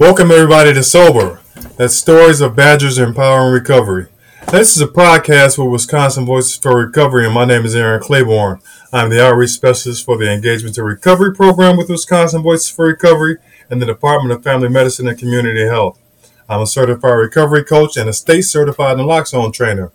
Welcome 0.00 0.30
everybody 0.30 0.72
to 0.72 0.82
Sober. 0.82 1.42
That's 1.76 1.94
stories 1.94 2.40
of 2.40 2.56
Badgers 2.56 2.96
empowering 2.96 3.52
recovery. 3.52 4.06
This 4.50 4.74
is 4.74 4.80
a 4.80 4.86
podcast 4.86 5.58
with 5.58 5.70
Wisconsin 5.70 6.24
Voices 6.24 6.56
for 6.56 6.74
Recovery, 6.74 7.26
and 7.26 7.34
my 7.34 7.44
name 7.44 7.66
is 7.66 7.76
Aaron 7.76 8.00
Claiborne. 8.00 8.62
I'm 8.94 9.10
the 9.10 9.22
outreach 9.22 9.50
specialist 9.50 10.06
for 10.06 10.16
the 10.16 10.32
Engagement 10.32 10.74
to 10.76 10.84
Recovery 10.84 11.34
program 11.34 11.76
with 11.76 11.90
Wisconsin 11.90 12.42
Voices 12.42 12.70
for 12.70 12.86
Recovery 12.86 13.36
and 13.68 13.82
the 13.82 13.84
Department 13.84 14.32
of 14.32 14.42
Family 14.42 14.70
Medicine 14.70 15.06
and 15.06 15.18
Community 15.18 15.66
Health. 15.66 16.00
I'm 16.48 16.62
a 16.62 16.66
certified 16.66 17.18
recovery 17.18 17.62
coach 17.62 17.98
and 17.98 18.08
a 18.08 18.14
state 18.14 18.46
certified 18.46 18.96
naloxone 18.96 19.52
trainer. 19.52 19.92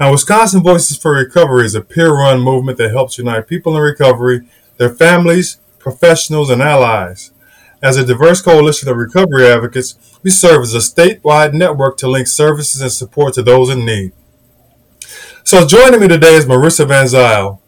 Now, 0.00 0.12
Wisconsin 0.12 0.62
Voices 0.62 0.96
for 0.96 1.12
Recovery 1.12 1.66
is 1.66 1.74
a 1.74 1.82
peer 1.82 2.14
run 2.14 2.40
movement 2.40 2.78
that 2.78 2.92
helps 2.92 3.18
unite 3.18 3.46
people 3.46 3.76
in 3.76 3.82
recovery, 3.82 4.48
their 4.78 4.94
families, 4.94 5.58
professionals, 5.78 6.48
and 6.48 6.62
allies. 6.62 7.30
As 7.82 7.96
a 7.96 8.04
diverse 8.04 8.40
coalition 8.40 8.88
of 8.88 8.96
recovery 8.96 9.46
advocates, 9.46 10.18
we 10.22 10.30
serve 10.30 10.62
as 10.62 10.74
a 10.74 10.78
statewide 10.78 11.52
network 11.52 11.96
to 11.98 12.08
link 12.08 12.26
services 12.26 12.80
and 12.80 12.90
support 12.90 13.34
to 13.34 13.42
those 13.42 13.68
in 13.68 13.84
need. 13.84 14.12
So 15.42 15.66
joining 15.66 16.00
me 16.00 16.08
today 16.08 16.34
is 16.34 16.46
Marisa 16.46 16.88
Van 16.88 17.06
Zile. 17.06 17.60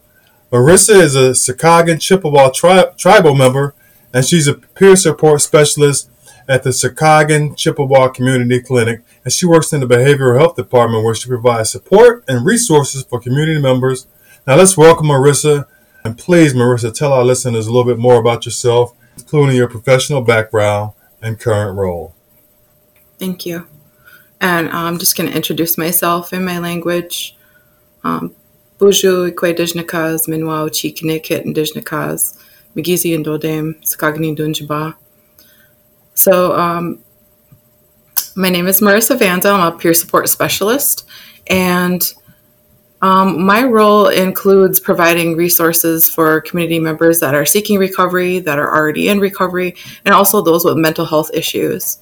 Marisa 0.50 0.95
is 0.95 1.16
a 1.16 1.30
Sokaogon 1.30 2.00
Chippewa 2.00 2.50
tri- 2.50 2.90
tribal 2.96 3.34
member, 3.34 3.74
and 4.14 4.24
she's 4.24 4.48
a 4.48 4.54
peer 4.54 4.96
support 4.96 5.42
specialist 5.42 6.09
at 6.48 6.62
the 6.62 6.70
Sokaogon 6.70 7.56
Chippewa 7.56 8.09
Community 8.09 8.60
Clinic, 8.60 9.02
and 9.24 9.32
she 9.32 9.45
works 9.45 9.73
in 9.73 9.80
the 9.80 9.86
behavioral 9.86 10.38
health 10.38 10.56
department 10.56 11.04
where 11.04 11.14
she 11.14 11.28
provides 11.28 11.70
support 11.70 12.24
and 12.28 12.46
resources 12.46 13.04
for 13.04 13.20
community 13.20 13.60
members. 13.60 14.06
Now 14.46 14.56
let's 14.56 14.76
welcome 14.76 15.09
Marisa, 15.09 15.66
and 16.04 16.16
please, 16.16 16.54
Marisa, 16.54 16.95
tell 16.95 17.12
our 17.12 17.24
listeners 17.24 17.66
a 17.66 17.73
little 17.73 17.92
bit 17.92 17.98
more 17.98 18.18
about 18.18 18.46
yourself 18.46 18.95
including 19.26 19.56
your 19.56 19.66
professional 19.66 20.20
background 20.22 20.92
and 21.20 21.40
current 21.40 21.76
role. 21.76 22.14
Thank 23.18 23.44
you. 23.44 23.66
And 24.40 24.68
I'm 24.68 24.98
just 24.98 25.16
going 25.16 25.28
to 25.28 25.34
introduce 25.34 25.76
myself 25.76 26.32
in 26.32 26.45
my 26.45 26.59
language. 26.59 27.36
Um, 28.04 28.36
Buju 28.78 29.32
ikwe 29.32 29.54
dijnakas 29.54 30.28
minwa 30.28 30.62
uchi 30.64 30.92
kinekit 30.92 31.45
dijnakas 31.45 32.38
migizi 32.76 33.16
and 33.16 33.24
dodem 33.24 33.74
dunjaba. 34.36 34.95
So 36.14 36.56
um, 36.56 37.01
my 38.36 38.48
name 38.48 38.68
is 38.68 38.80
Marisa 38.80 39.18
Vanda. 39.18 39.48
I'm 39.48 39.73
a 39.73 39.76
peer 39.76 39.95
support 39.95 40.29
specialist, 40.29 41.04
and 41.48 42.14
um, 43.02 43.44
my 43.44 43.62
role 43.62 44.08
includes 44.08 44.80
providing 44.80 45.36
resources 45.36 46.08
for 46.08 46.40
community 46.40 46.80
members 46.80 47.20
that 47.20 47.34
are 47.34 47.44
seeking 47.44 47.78
recovery, 47.78 48.38
that 48.40 48.58
are 48.58 48.74
already 48.74 49.08
in 49.08 49.20
recovery, 49.20 49.74
and 50.04 50.14
also 50.14 50.42
those 50.42 50.64
with 50.64 50.76
mental 50.76 51.04
health 51.04 51.30
issues. 51.34 51.98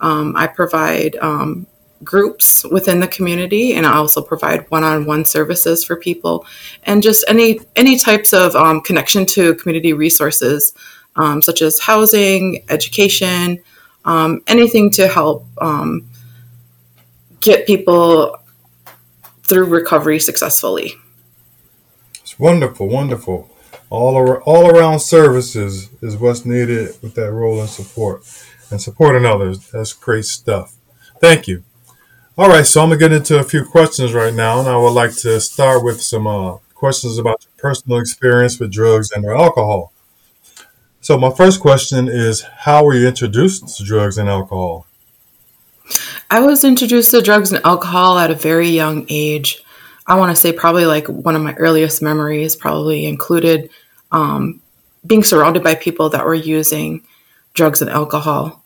Um, 0.00 0.34
I 0.36 0.48
provide 0.48 1.14
um, 1.16 1.66
groups 2.02 2.64
within 2.64 2.98
the 2.98 3.06
community, 3.06 3.74
and 3.74 3.86
I 3.86 3.94
also 3.94 4.20
provide 4.20 4.68
one-on-one 4.70 5.24
services 5.24 5.84
for 5.84 5.94
people, 5.96 6.44
and 6.84 7.02
just 7.02 7.24
any 7.28 7.60
any 7.76 7.96
types 7.96 8.32
of 8.32 8.56
um, 8.56 8.80
connection 8.80 9.26
to 9.26 9.54
community 9.54 9.92
resources, 9.92 10.74
um, 11.14 11.40
such 11.40 11.62
as 11.62 11.78
housing, 11.78 12.64
education, 12.68 13.62
um, 14.04 14.42
anything 14.48 14.90
to 14.90 15.06
help 15.06 15.46
get 17.40 17.66
people 17.66 18.41
through 19.44 19.64
recovery 19.64 20.18
successfully. 20.18 20.94
It's 22.20 22.38
wonderful, 22.38 22.88
wonderful. 22.88 23.50
All, 23.90 24.16
all 24.44 24.70
around 24.70 25.00
services 25.00 25.90
is 26.00 26.16
what's 26.16 26.46
needed 26.46 26.96
with 27.02 27.14
that 27.16 27.30
role 27.30 27.60
and 27.60 27.68
support 27.68 28.22
and 28.70 28.80
supporting 28.80 29.26
others. 29.26 29.70
That's 29.70 29.92
great 29.92 30.24
stuff. 30.24 30.74
Thank 31.20 31.46
you. 31.46 31.62
All 32.38 32.48
right, 32.48 32.64
so 32.64 32.80
I'm 32.80 32.88
going 32.88 32.98
to 32.98 33.08
get 33.08 33.12
into 33.14 33.38
a 33.38 33.44
few 33.44 33.64
questions 33.64 34.14
right 34.14 34.32
now, 34.32 34.58
and 34.58 34.68
I 34.68 34.76
would 34.78 34.94
like 34.94 35.14
to 35.16 35.38
start 35.40 35.84
with 35.84 36.00
some 36.00 36.26
uh, 36.26 36.56
questions 36.72 37.18
about 37.18 37.44
your 37.44 37.52
personal 37.58 37.98
experience 37.98 38.58
with 38.58 38.72
drugs 38.72 39.12
and 39.12 39.24
or 39.26 39.36
alcohol. 39.36 39.92
So, 41.02 41.18
my 41.18 41.30
first 41.30 41.60
question 41.60 42.08
is 42.08 42.40
How 42.40 42.84
were 42.84 42.94
you 42.94 43.06
introduced 43.06 43.76
to 43.76 43.84
drugs 43.84 44.16
and 44.16 44.30
alcohol? 44.30 44.86
I 46.32 46.40
was 46.40 46.64
introduced 46.64 47.10
to 47.10 47.20
drugs 47.20 47.52
and 47.52 47.62
alcohol 47.62 48.18
at 48.18 48.30
a 48.30 48.34
very 48.34 48.70
young 48.70 49.04
age. 49.10 49.62
I 50.06 50.16
want 50.16 50.34
to 50.34 50.40
say 50.40 50.50
probably 50.50 50.86
like 50.86 51.06
one 51.06 51.36
of 51.36 51.42
my 51.42 51.52
earliest 51.56 52.00
memories 52.00 52.56
probably 52.56 53.04
included 53.04 53.68
um, 54.12 54.62
being 55.06 55.24
surrounded 55.24 55.62
by 55.62 55.74
people 55.74 56.08
that 56.08 56.24
were 56.24 56.32
using 56.32 57.04
drugs 57.52 57.82
and 57.82 57.90
alcohol, 57.90 58.64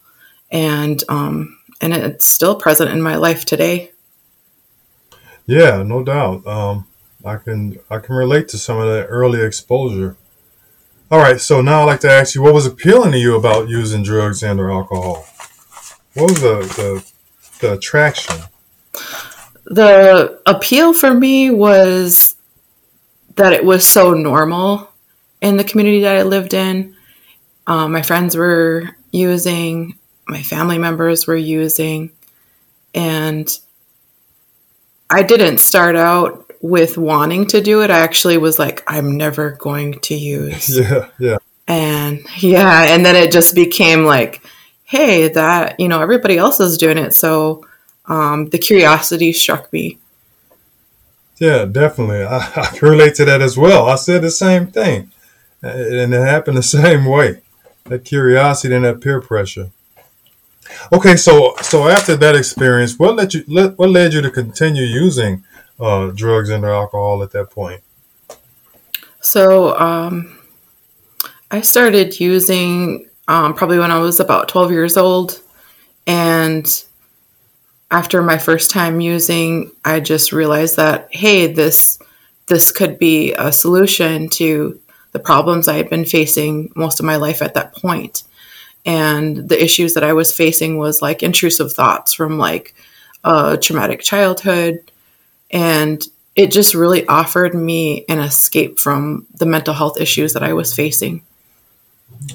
and 0.49 1.03
um, 1.09 1.59
and 1.81 1.93
it's 1.93 2.25
still 2.25 2.55
present 2.55 2.93
in 2.93 3.03
my 3.03 3.17
life 3.17 3.45
today. 3.45 3.91
Yeah, 5.47 5.83
no 5.83 6.05
doubt. 6.05 6.47
Um, 6.47 6.87
I 7.25 7.35
can 7.35 7.81
I 7.91 7.99
can 7.99 8.15
relate 8.15 8.47
to 8.51 8.59
some 8.59 8.79
of 8.79 8.87
that 8.87 9.07
early 9.07 9.45
exposure. 9.45 10.17
All 11.11 11.19
right, 11.19 11.41
so 11.41 11.61
now 11.63 11.81
I'd 11.81 11.87
like 11.87 12.01
to 12.01 12.11
ask 12.13 12.37
you, 12.37 12.43
what 12.43 12.55
was 12.55 12.67
appealing 12.67 13.11
to 13.11 13.19
you 13.19 13.35
about 13.35 13.69
using 13.69 14.05
drugs 14.05 14.45
and 14.45 14.61
or 14.61 14.71
alcohol? 14.71 15.27
What 16.15 16.31
was 16.31 16.41
the, 16.41 16.59
the 16.77 17.16
the 17.61 17.73
attraction? 17.73 18.37
The 19.67 20.41
appeal 20.47 20.93
for 20.95 21.13
me 21.13 21.51
was 21.51 22.37
that 23.37 23.53
it 23.53 23.65
was 23.65 23.87
so 23.87 24.15
normal 24.15 24.91
in 25.41 25.57
the 25.57 25.65
community 25.65 26.01
that 26.03 26.17
I 26.17 26.23
lived 26.23 26.55
in. 26.55 26.97
Um, 27.67 27.93
my 27.93 28.03
friends 28.03 28.37
were 28.37 28.97
using, 29.11 29.99
my 30.29 30.43
family 30.43 30.79
members 30.79 31.27
were 31.27 31.37
using, 31.37 32.13
and 32.95 33.49
I 35.11 35.23
didn't 35.23 35.59
start 35.59 35.97
out 35.97 36.51
with 36.61 36.97
wanting 36.97 37.47
to 37.47 37.61
do 37.61 37.83
it. 37.83 37.91
I 37.91 38.01
actually 38.01 38.39
was 38.39 38.59
like, 38.59 38.83
I'm 38.87 39.17
never 39.17 39.53
going 39.53 40.01
to 40.01 40.15
use. 40.15 40.79
Yeah, 40.79 41.09
yeah. 41.19 41.37
And 41.69 42.25
yeah, 42.39 42.95
and 42.95 43.05
then 43.05 43.17
it 43.17 43.33
just 43.33 43.55
became 43.55 44.05
like, 44.05 44.41
hey, 44.87 45.29
that, 45.29 45.79
you 45.79 45.89
know, 45.89 46.01
everybody 46.01 46.39
else 46.39 46.61
is 46.61 46.79
doing 46.79 46.97
it. 46.97 47.13
So 47.13 47.67
um, 48.07 48.49
the 48.51 48.59
curiosity 48.59 49.33
struck 49.33 49.73
me. 49.73 49.99
Yeah, 51.39 51.65
definitely. 51.67 52.23
I, 52.23 52.39
I 52.57 52.67
can 52.67 52.89
relate 52.89 53.15
to 53.17 53.25
that 53.27 53.43
as 53.43 53.59
well. 53.59 53.87
I 53.87 53.97
said 53.97 54.23
the 54.23 54.31
same 54.31 54.69
thing. 54.69 55.11
And 55.63 56.15
it 56.15 56.21
happened 56.21 56.57
the 56.57 56.63
same 56.83 57.05
way. 57.05 57.43
That 57.85 58.05
curiosity 58.05 58.75
and 58.75 58.85
that 58.85 59.01
peer 59.01 59.21
pressure. 59.21 59.71
Okay, 60.93 61.17
so 61.17 61.55
so 61.63 61.87
after 61.87 62.17
that 62.17 62.35
experience, 62.35 62.99
what 62.99 63.15
led 63.15 63.33
you 63.33 63.43
what 63.77 63.89
led 63.89 64.13
you 64.13 64.21
to 64.21 64.31
continue 64.33 64.83
using 64.83 65.45
uh, 65.79 66.09
drugs 66.09 66.51
and 66.51 66.65
alcohol 66.65 67.23
at 67.23 67.31
that 67.31 67.51
point? 67.51 67.83
So 69.21 69.79
um, 69.79 70.37
I 71.53 71.61
started 71.61 72.19
using 72.19 73.09
um, 73.29 73.55
probably 73.55 73.79
when 73.79 73.91
I 73.91 73.99
was 73.99 74.21
about 74.21 74.49
12 74.49 74.71
years 74.73 74.97
old. 74.97 75.41
And 76.07 76.67
after 77.91 78.23
my 78.23 78.39
first 78.39 78.71
time 78.71 79.01
using, 79.01 79.71
I 79.85 80.01
just 80.01 80.33
realized 80.33 80.77
that, 80.77 81.09
hey, 81.11 81.47
this 81.53 81.99
this 82.47 82.71
could 82.71 82.99
be 82.99 83.33
a 83.35 83.51
solution 83.51 84.29
to 84.29 84.81
the 85.11 85.19
problems 85.19 85.67
I 85.67 85.77
had 85.77 85.91
been 85.91 86.05
facing 86.05 86.71
most 86.77 87.01
of 87.01 87.07
my 87.07 87.17
life 87.17 87.43
at 87.43 87.55
that 87.55 87.75
point. 87.75 88.23
And 88.85 89.49
the 89.49 89.61
issues 89.63 89.95
that 89.95 90.05
I 90.05 90.13
was 90.13 90.33
facing 90.33 90.79
was 90.79 91.03
like 91.03 91.25
intrusive 91.25 91.73
thoughts 91.73 92.13
from 92.15 92.39
like 92.39 92.73
a 93.25 93.59
traumatic 93.61 94.01
childhood. 94.01 94.93
And 95.51 96.07
it 96.37 96.53
just 96.53 96.75
really 96.75 97.05
offered 97.09 97.55
me 97.55 98.05
an 98.09 98.21
escape 98.21 98.79
from 98.79 99.27
the 99.35 99.47
mental 99.47 99.75
health 99.75 100.01
issues 100.01 100.35
that 100.35 100.45
I 100.45 100.53
was 100.53 100.73
facing. 100.73 101.26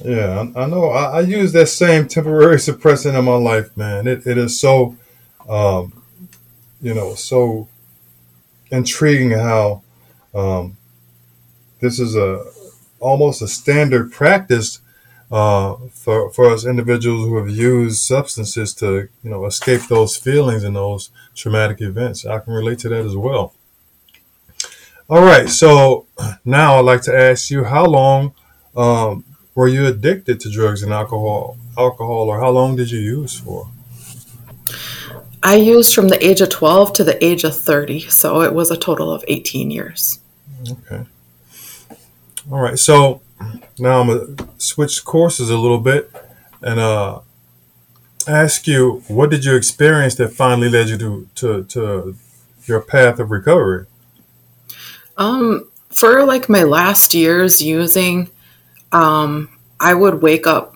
Yeah, 0.04 0.46
I, 0.56 0.64
I 0.64 0.66
know. 0.68 0.90
I, 0.90 1.18
I, 1.18 1.20
use 1.22 1.52
that 1.54 1.68
same 1.68 2.08
temporary 2.08 2.56
suppressant 2.58 3.18
in 3.18 3.26
my 3.26 3.36
life, 3.36 3.76
man. 3.78 4.08
It, 4.08 4.26
it 4.26 4.38
is 4.38 4.60
so, 4.60 4.98
um, 5.48 6.02
you 6.82 6.94
know, 6.94 7.14
so 7.16 7.68
intriguing 8.72 9.32
how 9.32 9.84
um, 10.34 10.78
this 11.80 12.00
is 12.00 12.16
a 12.16 12.44
almost 13.00 13.42
a 13.42 13.48
standard 13.48 14.12
practice 14.12 14.80
uh, 15.32 15.76
for 15.92 16.32
for 16.32 16.50
us 16.50 16.66
individuals 16.66 17.26
who 17.26 17.38
have 17.38 17.50
used 17.50 18.02
substances 18.02 18.74
to, 18.76 19.10
you 19.24 19.30
know, 19.30 19.46
escape 19.46 19.82
those 19.88 20.18
feelings 20.18 20.64
and 20.64 20.76
those 20.76 21.10
traumatic 21.36 21.82
events. 21.82 22.26
I 22.26 22.40
can 22.40 22.54
relate 22.54 22.80
to 22.80 22.90
that 22.90 23.06
as 23.06 23.16
well. 23.16 23.54
All 25.10 25.22
right, 25.22 25.50
so 25.50 26.06
now 26.46 26.78
I'd 26.78 26.86
like 26.86 27.02
to 27.04 27.16
ask 27.16 27.52
you, 27.52 27.66
how 27.66 27.86
long 27.86 28.34
um, 28.76 29.26
were 29.56 29.68
you 29.68 29.86
addicted 29.86 30.40
to 30.42 30.50
drugs 30.50 30.84
and 30.84 30.94
alcohol 30.94 31.58
alcohol 31.78 32.30
or 32.30 32.40
how 32.40 32.50
long 32.50 32.76
did 32.76 32.92
you 32.92 33.00
use 33.00 33.40
for? 33.40 33.70
I 35.44 35.56
used 35.56 35.96
from 35.96 36.10
the 36.10 36.24
age 36.24 36.42
of 36.42 36.50
12 36.50 36.94
to 36.94 37.04
the 37.04 37.24
age 37.24 37.44
of 37.44 37.56
30 37.56 38.02
so 38.10 38.42
it 38.42 38.54
was 38.54 38.72
a 38.72 38.78
total 38.78 39.12
of 39.12 39.24
18 39.28 39.72
years. 39.72 40.20
Okay. 40.70 41.06
All 42.52 42.60
right 42.60 42.78
so 42.78 43.22
now 43.80 44.02
i'm 44.02 44.08
gonna 44.08 44.50
switch 44.60 45.04
courses 45.04 45.50
a 45.50 45.58
little 45.58 45.80
bit 45.80 46.12
and 46.62 46.80
uh 46.80 47.20
ask 48.28 48.68
you, 48.68 49.04
what 49.08 49.30
did 49.30 49.46
you 49.46 49.56
experience 49.56 50.16
that 50.16 50.30
finally 50.30 50.70
led 50.70 50.90
you 50.90 50.98
to 50.98 51.28
to, 51.36 51.64
to 51.66 52.16
your 52.66 52.82
path 52.82 53.20
of 53.20 53.32
recovery? 53.32 53.86
Um, 55.18 55.70
for 55.90 56.24
like 56.26 56.50
my 56.50 56.64
last 56.64 57.14
years 57.14 57.62
using, 57.62 58.30
um, 58.92 59.50
I 59.80 59.94
would 59.94 60.22
wake 60.22 60.48
up 60.48 60.76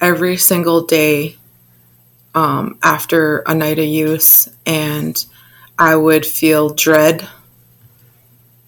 every 0.00 0.36
single 0.36 0.86
day 0.86 1.36
um, 2.34 2.78
after 2.82 3.38
a 3.40 3.54
night 3.54 3.78
of 3.78 3.84
use, 3.84 4.48
and 4.66 5.24
I 5.78 5.96
would 5.96 6.24
feel 6.24 6.70
dread, 6.74 7.28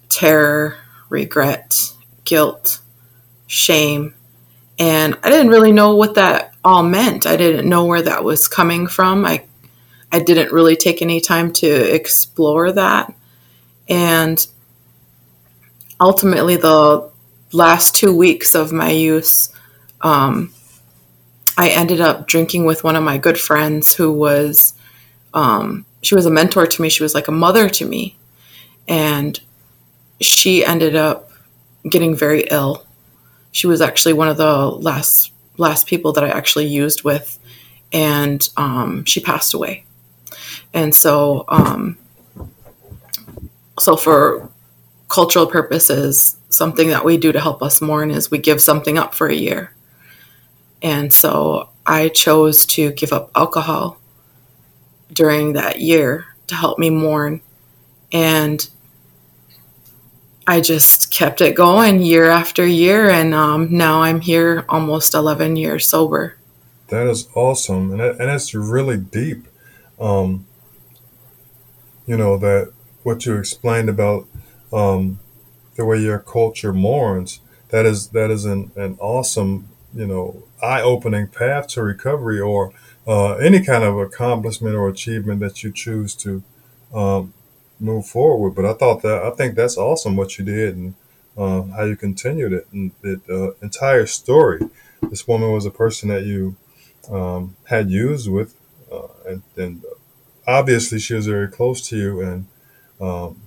terror, 0.09 0.79
regret, 1.09 1.93
guilt, 2.25 2.81
shame, 3.47 4.15
and 4.79 5.17
I 5.23 5.31
didn't 5.31 5.51
really 5.51 5.73
know 5.73 5.95
what 5.95 6.15
that 6.17 6.55
all 6.65 6.83
meant. 6.83 7.27
I 7.27 7.37
didn't 7.37 7.69
know 7.69 7.85
where 7.85 8.03
that 8.03 8.25
was 8.25 8.49
coming 8.49 8.87
from. 8.87 9.25
I 9.25 9.45
I 10.11 10.21
didn't 10.21 10.53
really 10.53 10.77
take 10.77 11.03
any 11.03 11.21
time 11.21 11.53
to 11.55 11.95
explore 11.95 12.73
that, 12.73 13.15
and 13.89 14.45
ultimately, 16.01 16.57
the 16.57 17.12
last 17.52 17.94
two 17.94 18.14
weeks 18.16 18.54
of 18.54 18.72
my 18.72 18.90
use, 18.90 19.52
um, 20.00 20.52
I 21.56 21.69
ended 21.69 22.00
up 22.00 22.26
drinking 22.26 22.64
with 22.64 22.82
one 22.82 22.96
of 22.96 23.04
my 23.04 23.19
good 23.19 23.38
friends 23.38 23.94
who 23.94 24.12
was, 24.12 24.75
um, 25.34 25.84
she 26.02 26.14
was 26.14 26.26
a 26.26 26.31
mentor 26.31 26.66
to 26.66 26.82
me. 26.82 26.88
She 26.88 27.02
was 27.02 27.14
like 27.14 27.28
a 27.28 27.32
mother 27.32 27.69
to 27.69 27.84
me. 27.84 28.16
And 28.88 29.38
she 30.20 30.64
ended 30.64 30.96
up 30.96 31.31
getting 31.88 32.14
very 32.16 32.46
ill. 32.50 32.87
She 33.52 33.66
was 33.66 33.81
actually 33.81 34.14
one 34.14 34.28
of 34.28 34.37
the 34.37 34.70
last 34.70 35.32
last 35.58 35.87
people 35.87 36.12
that 36.12 36.25
I 36.25 36.28
actually 36.28 36.66
used 36.66 37.04
with, 37.04 37.38
and 37.93 38.49
um, 38.56 39.04
she 39.04 39.20
passed 39.20 39.52
away. 39.52 39.84
And 40.72 40.94
so, 40.94 41.44
um, 41.49 41.99
so 43.78 43.96
for 43.96 44.50
cultural 45.12 45.47
purposes, 45.47 46.37
something 46.49 46.88
that 46.88 47.05
we 47.05 47.19
do 47.19 47.32
to 47.32 47.41
help 47.41 47.62
us 47.62 47.82
mourn 47.82 48.11
is 48.11 48.31
we 48.31 48.38
give 48.38 48.62
something 48.62 48.97
up 48.97 49.14
for 49.14 49.29
a 49.29 49.35
year. 49.35 49.75
And 50.81 51.12
so 51.12 51.69
I 51.85 52.09
chose 52.09 52.64
to 52.67 52.93
give 52.93 53.12
up 53.12 53.31
alcohol 53.37 53.99
during 55.12 55.53
that 55.53 55.81
year 55.81 56.29
to 56.47 56.55
help 56.55 56.79
me 56.79 56.88
mourn. 56.88 57.43
And 58.11 58.67
I 60.47 60.62
just 60.62 61.12
kept 61.12 61.43
it 61.43 61.55
going 61.55 62.00
year 62.00 62.31
after 62.31 62.67
year. 62.67 63.11
And 63.11 63.35
um, 63.35 63.69
now 63.70 64.00
I'm 64.00 64.23
here 64.23 64.64
almost 64.67 65.12
11 65.12 65.56
years 65.56 65.87
sober. 65.87 66.38
That 66.88 67.06
is 67.06 67.29
awesome. 67.35 67.91
And, 67.91 68.00
that, 68.00 68.12
and 68.12 68.31
that's 68.31 68.55
really 68.55 68.97
deep. 68.97 69.47
Um, 70.00 70.47
you 72.06 72.17
know, 72.17 72.38
that 72.38 72.73
what 73.03 73.26
you 73.26 73.37
explained 73.37 73.91
about 73.91 74.26
um, 74.73 75.21
the 75.77 75.85
way 75.85 75.99
your 75.99 76.19
culture 76.19 76.73
mourns, 76.73 77.41
that 77.71 77.87
is, 77.87 78.09
that 78.09 78.31
is 78.31 78.45
an, 78.45 78.71
an 78.77 78.97
awesome 79.01 79.69
you 79.95 80.07
know 80.07 80.43
eye-opening 80.63 81.29
path 81.29 81.69
to 81.69 81.83
recovery 81.83 82.41
or 82.41 82.73
uh, 83.07 83.35
any 83.35 83.63
kind 83.65 83.85
of 83.85 83.99
accomplishment 83.99 84.75
or 84.75 84.89
achievement 84.89 85.41
that 85.41 85.63
you 85.63 85.73
choose 85.73 86.15
to 86.15 86.43
um, 86.95 87.35
move 87.81 88.07
forward. 88.07 88.55
But 88.55 88.65
I 88.65 88.75
thought 88.75 89.03
that 89.03 89.23
I 89.23 89.31
think 89.31 89.55
that's 89.55 89.77
awesome 89.77 90.17
what 90.17 90.39
you 90.39 90.45
did 90.45 90.77
and 90.77 90.95
uh, 91.37 91.63
how 91.77 91.85
you 91.85 91.97
continued 91.97 92.53
it 92.53 92.67
and 92.73 92.93
the 93.01 93.21
uh, 93.29 93.65
entire 93.65 94.07
story. 94.07 94.61
This 95.03 95.27
woman 95.27 95.53
was 95.53 95.67
a 95.67 95.71
person 95.71 96.09
that 96.11 96.25
you 96.25 96.57
um, 97.11 97.57
had 97.65 97.91
used 97.91 98.31
with, 98.31 98.55
uh, 98.91 99.09
and, 99.27 99.43
and, 99.57 99.85
obviously 100.45 100.99
she 100.99 101.15
was 101.15 101.27
very 101.29 101.47
close 101.49 101.89
to 101.89 101.97
you, 101.97 102.21
and 102.21 102.47
um, 103.01 103.41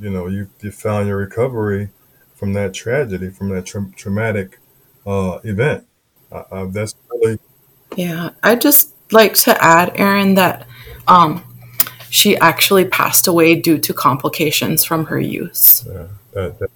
you 0.00 0.10
know 0.10 0.26
you 0.26 0.48
you 0.60 0.70
found 0.70 1.08
your 1.08 1.18
recovery 1.18 1.90
from 2.34 2.52
that 2.52 2.74
tragedy, 2.74 3.30
from 3.30 3.48
that 3.50 3.66
tra- 3.66 3.90
traumatic 3.96 4.58
uh, 5.06 5.38
event. 5.44 5.86
Uh, 6.30 6.42
uh, 6.50 6.66
that's 6.66 6.94
really 7.10 7.38
yeah. 7.96 8.30
I 8.42 8.56
just 8.56 8.94
like 9.12 9.34
to 9.34 9.62
add, 9.62 9.92
Aaron, 9.96 10.34
that 10.34 10.66
um, 11.06 11.42
she 12.10 12.36
actually 12.38 12.84
passed 12.84 13.26
away 13.26 13.54
due 13.54 13.78
to 13.78 13.94
complications 13.94 14.84
from 14.84 15.06
her 15.06 15.20
use. 15.20 15.84
Yeah, 15.86 16.06
that, 16.32 16.58
that. 16.58 16.70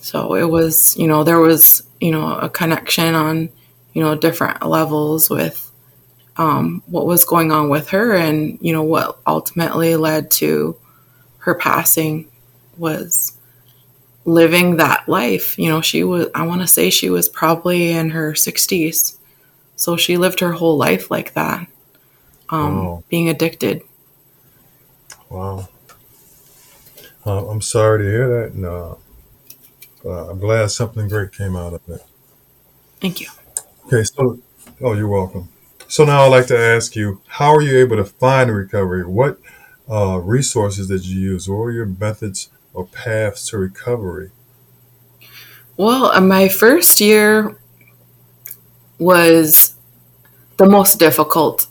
So 0.00 0.34
it 0.34 0.48
was, 0.48 0.96
you 0.96 1.08
know, 1.08 1.24
there 1.24 1.40
was, 1.40 1.82
you 2.00 2.12
know, 2.12 2.36
a 2.38 2.48
connection 2.48 3.14
on, 3.14 3.48
you 3.94 4.02
know, 4.02 4.14
different 4.14 4.64
levels 4.64 5.28
with 5.28 5.68
um, 6.38 6.82
what 6.86 7.06
was 7.06 7.24
going 7.24 7.50
on 7.50 7.68
with 7.68 7.88
her, 7.88 8.14
and 8.14 8.58
you 8.60 8.72
know 8.72 8.84
what 8.84 9.18
ultimately 9.26 9.96
led 9.96 10.30
to 10.32 10.76
her 11.38 11.54
passing 11.54 12.28
was 12.76 13.38
living 14.24 14.76
that 14.76 15.08
life. 15.08 15.58
You 15.58 15.70
know, 15.70 15.80
she 15.80 16.04
was, 16.04 16.28
I 16.34 16.46
want 16.46 16.60
to 16.60 16.66
say 16.66 16.90
she 16.90 17.10
was 17.10 17.28
probably 17.28 17.90
in 17.90 18.10
her 18.10 18.32
60s. 18.32 19.16
So 19.76 19.96
she 19.96 20.16
lived 20.16 20.40
her 20.40 20.52
whole 20.52 20.76
life 20.76 21.10
like 21.10 21.34
that, 21.34 21.66
um, 22.48 22.84
wow. 22.84 23.04
being 23.08 23.28
addicted. 23.28 23.82
Wow. 25.30 25.68
Uh, 27.24 27.46
I'm 27.48 27.60
sorry 27.60 28.02
to 28.02 28.10
hear 28.10 28.28
that. 28.28 28.52
And, 28.54 28.64
uh, 28.66 28.94
uh, 30.04 30.30
I'm 30.30 30.38
glad 30.38 30.70
something 30.70 31.08
great 31.08 31.32
came 31.32 31.56
out 31.56 31.74
of 31.74 31.88
it. 31.88 32.02
Thank 33.00 33.20
you. 33.20 33.28
Okay, 33.86 34.02
so, 34.04 34.38
oh, 34.80 34.94
you're 34.94 35.08
welcome. 35.08 35.48
So 35.86 36.04
now 36.04 36.22
I'd 36.22 36.28
like 36.28 36.46
to 36.48 36.58
ask 36.58 36.94
you, 36.96 37.20
how 37.26 37.54
are 37.54 37.62
you 37.62 37.78
able 37.78 37.96
to 37.96 38.04
find 38.04 38.52
recovery? 38.52 39.06
What 39.06 39.38
uh, 39.90 40.18
resources 40.18 40.88
that 40.88 41.04
you 41.04 41.20
use? 41.20 41.48
What 41.48 41.58
were 41.58 41.72
your 41.72 41.86
methods 41.86 42.50
or 42.74 42.86
paths 42.86 43.48
to 43.48 43.58
recovery? 43.58 44.30
Well, 45.76 46.06
uh, 46.06 46.20
my 46.20 46.48
first 46.48 47.00
year 47.00 47.56
was 48.98 49.74
the 50.56 50.66
most 50.66 50.98
difficult. 50.98 51.68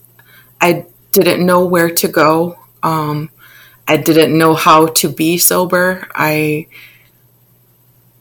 I 0.62 0.86
didn't 1.12 1.46
know 1.46 1.66
where 1.66 1.90
to 1.90 2.08
go. 2.08 2.58
Um, 2.84 3.30
I 3.88 3.98
didn't 3.98 4.38
know 4.38 4.54
how 4.54 4.88
to 4.88 5.10
be 5.10 5.38
sober. 5.38 6.08
I 6.14 6.68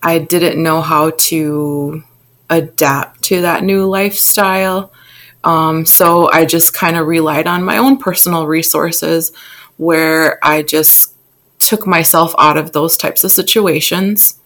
I 0.02 0.19
didn't 0.19 0.62
know 0.62 0.82
how 0.82 1.10
to 1.10 2.02
adapt 2.48 3.22
to 3.25 3.40
that 3.40 3.64
new 3.64 3.87
lifestyle. 3.87 4.93
Um, 5.43 5.84
so 5.87 6.31
I 6.31 6.44
just 6.44 6.75
kind 6.75 6.96
of 6.96 7.06
relied 7.06 7.46
on 7.46 7.65
my 7.65 7.79
own 7.79 7.98
personal 7.98 8.46
resources 8.46 9.32
where 9.76 10.38
I 10.44 10.62
just 10.62 11.14
took 11.58 11.86
myself 11.86 12.34
out 12.38 12.56
of 12.56 12.72
those 12.72 12.96
types 12.96 13.24
of 13.24 13.32
situations. 13.32 14.38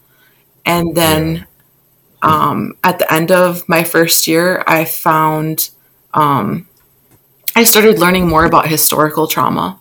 And 0.65 0.97
then 0.97 1.47
um, 2.23 2.77
at 2.85 2.99
the 2.99 3.13
end 3.13 3.31
of 3.31 3.69
my 3.69 3.85
first 3.85 4.27
year, 4.27 4.63
I 4.67 4.85
found 4.85 5.71
um, 6.15 6.69
I 7.55 7.65
started 7.65 7.99
learning 7.99 8.29
more 8.29 8.45
about 8.45 8.69
historical 8.69 9.27
trauma 9.27 9.79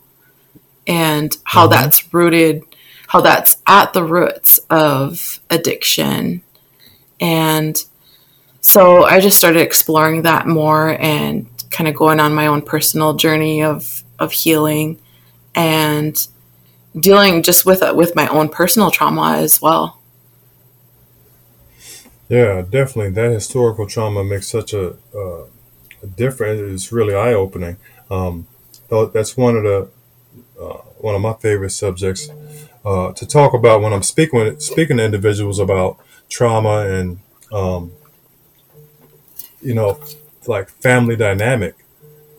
and 0.88 1.36
how 1.44 1.68
mm-hmm. 1.68 1.74
that's 1.74 2.14
rooted, 2.14 2.64
how 3.08 3.22
that's 3.22 3.58
at 3.68 3.94
the 3.94 4.04
roots 4.04 4.60
of 4.70 5.40
addiction. 5.50 6.42
And 7.20 7.78
so 8.62 9.04
I 9.04 9.20
just 9.20 9.38
started 9.38 9.62
exploring 9.62 10.24
that 10.24 10.48
more 10.48 10.98
and 11.00 11.48
kind 11.70 11.88
of 11.88 11.96
going 11.96 12.20
on 12.20 12.34
my 12.34 12.48
own 12.48 12.62
personal 12.62 13.14
journey 13.14 13.64
of, 13.64 14.04
of 14.18 14.32
healing 14.32 15.00
and 15.56 16.28
dealing 17.00 17.44
just 17.44 17.66
with 17.66 17.84
with 17.96 18.16
my 18.16 18.28
own 18.30 18.50
personal 18.50 18.92
trauma 18.92 19.38
as 19.38 19.62
well. 19.62 20.00
Yeah, 22.30 22.62
definitely. 22.62 23.10
That 23.12 23.32
historical 23.32 23.88
trauma 23.88 24.24
makes 24.24 24.48
such 24.48 24.74
a, 24.74 24.92
uh, 25.16 25.46
a 26.04 26.08
difference. 26.16 26.62
It's 26.62 26.92
really 26.92 27.16
eye 27.16 27.34
opening. 27.34 27.78
Um, 28.12 28.48
that's 28.90 29.36
one 29.36 29.58
of 29.58 29.64
the 29.64 29.90
uh, 30.62 30.78
one 31.00 31.16
of 31.16 31.22
my 31.22 31.34
favorite 31.34 31.72
subjects 31.72 32.30
uh, 32.86 33.14
to 33.14 33.26
talk 33.26 33.54
about 33.54 33.82
when 33.82 33.94
I'm 33.94 34.04
speaking 34.04 34.60
speaking 34.60 34.98
to 34.98 35.06
individuals 35.06 35.60
about 35.60 36.00
trauma 36.30 36.88
and 36.88 37.20
um, 37.52 37.92
you 39.62 39.74
know 39.74 40.00
like 40.48 40.70
family 40.70 41.16
dynamic. 41.16 41.76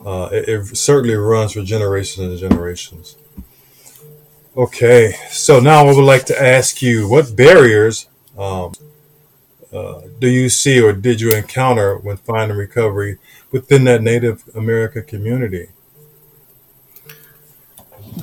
Uh, 0.05 0.29
it, 0.31 0.49
it 0.49 0.77
certainly 0.77 1.15
runs 1.15 1.53
for 1.53 1.61
generations 1.61 2.27
and 2.27 2.37
generations. 2.37 3.17
Okay, 4.57 5.13
so 5.29 5.59
now 5.59 5.85
I 5.85 5.93
would 5.93 6.03
like 6.03 6.25
to 6.25 6.41
ask 6.41 6.81
you 6.81 7.07
what 7.07 7.35
barriers 7.35 8.07
um, 8.37 8.73
uh, 9.71 10.01
do 10.19 10.27
you 10.27 10.49
see 10.49 10.81
or 10.81 10.91
did 10.91 11.21
you 11.21 11.31
encounter 11.31 11.97
when 11.97 12.17
finding 12.17 12.57
recovery 12.57 13.17
within 13.51 13.85
that 13.85 14.01
Native 14.01 14.43
American 14.53 15.03
community? 15.03 15.69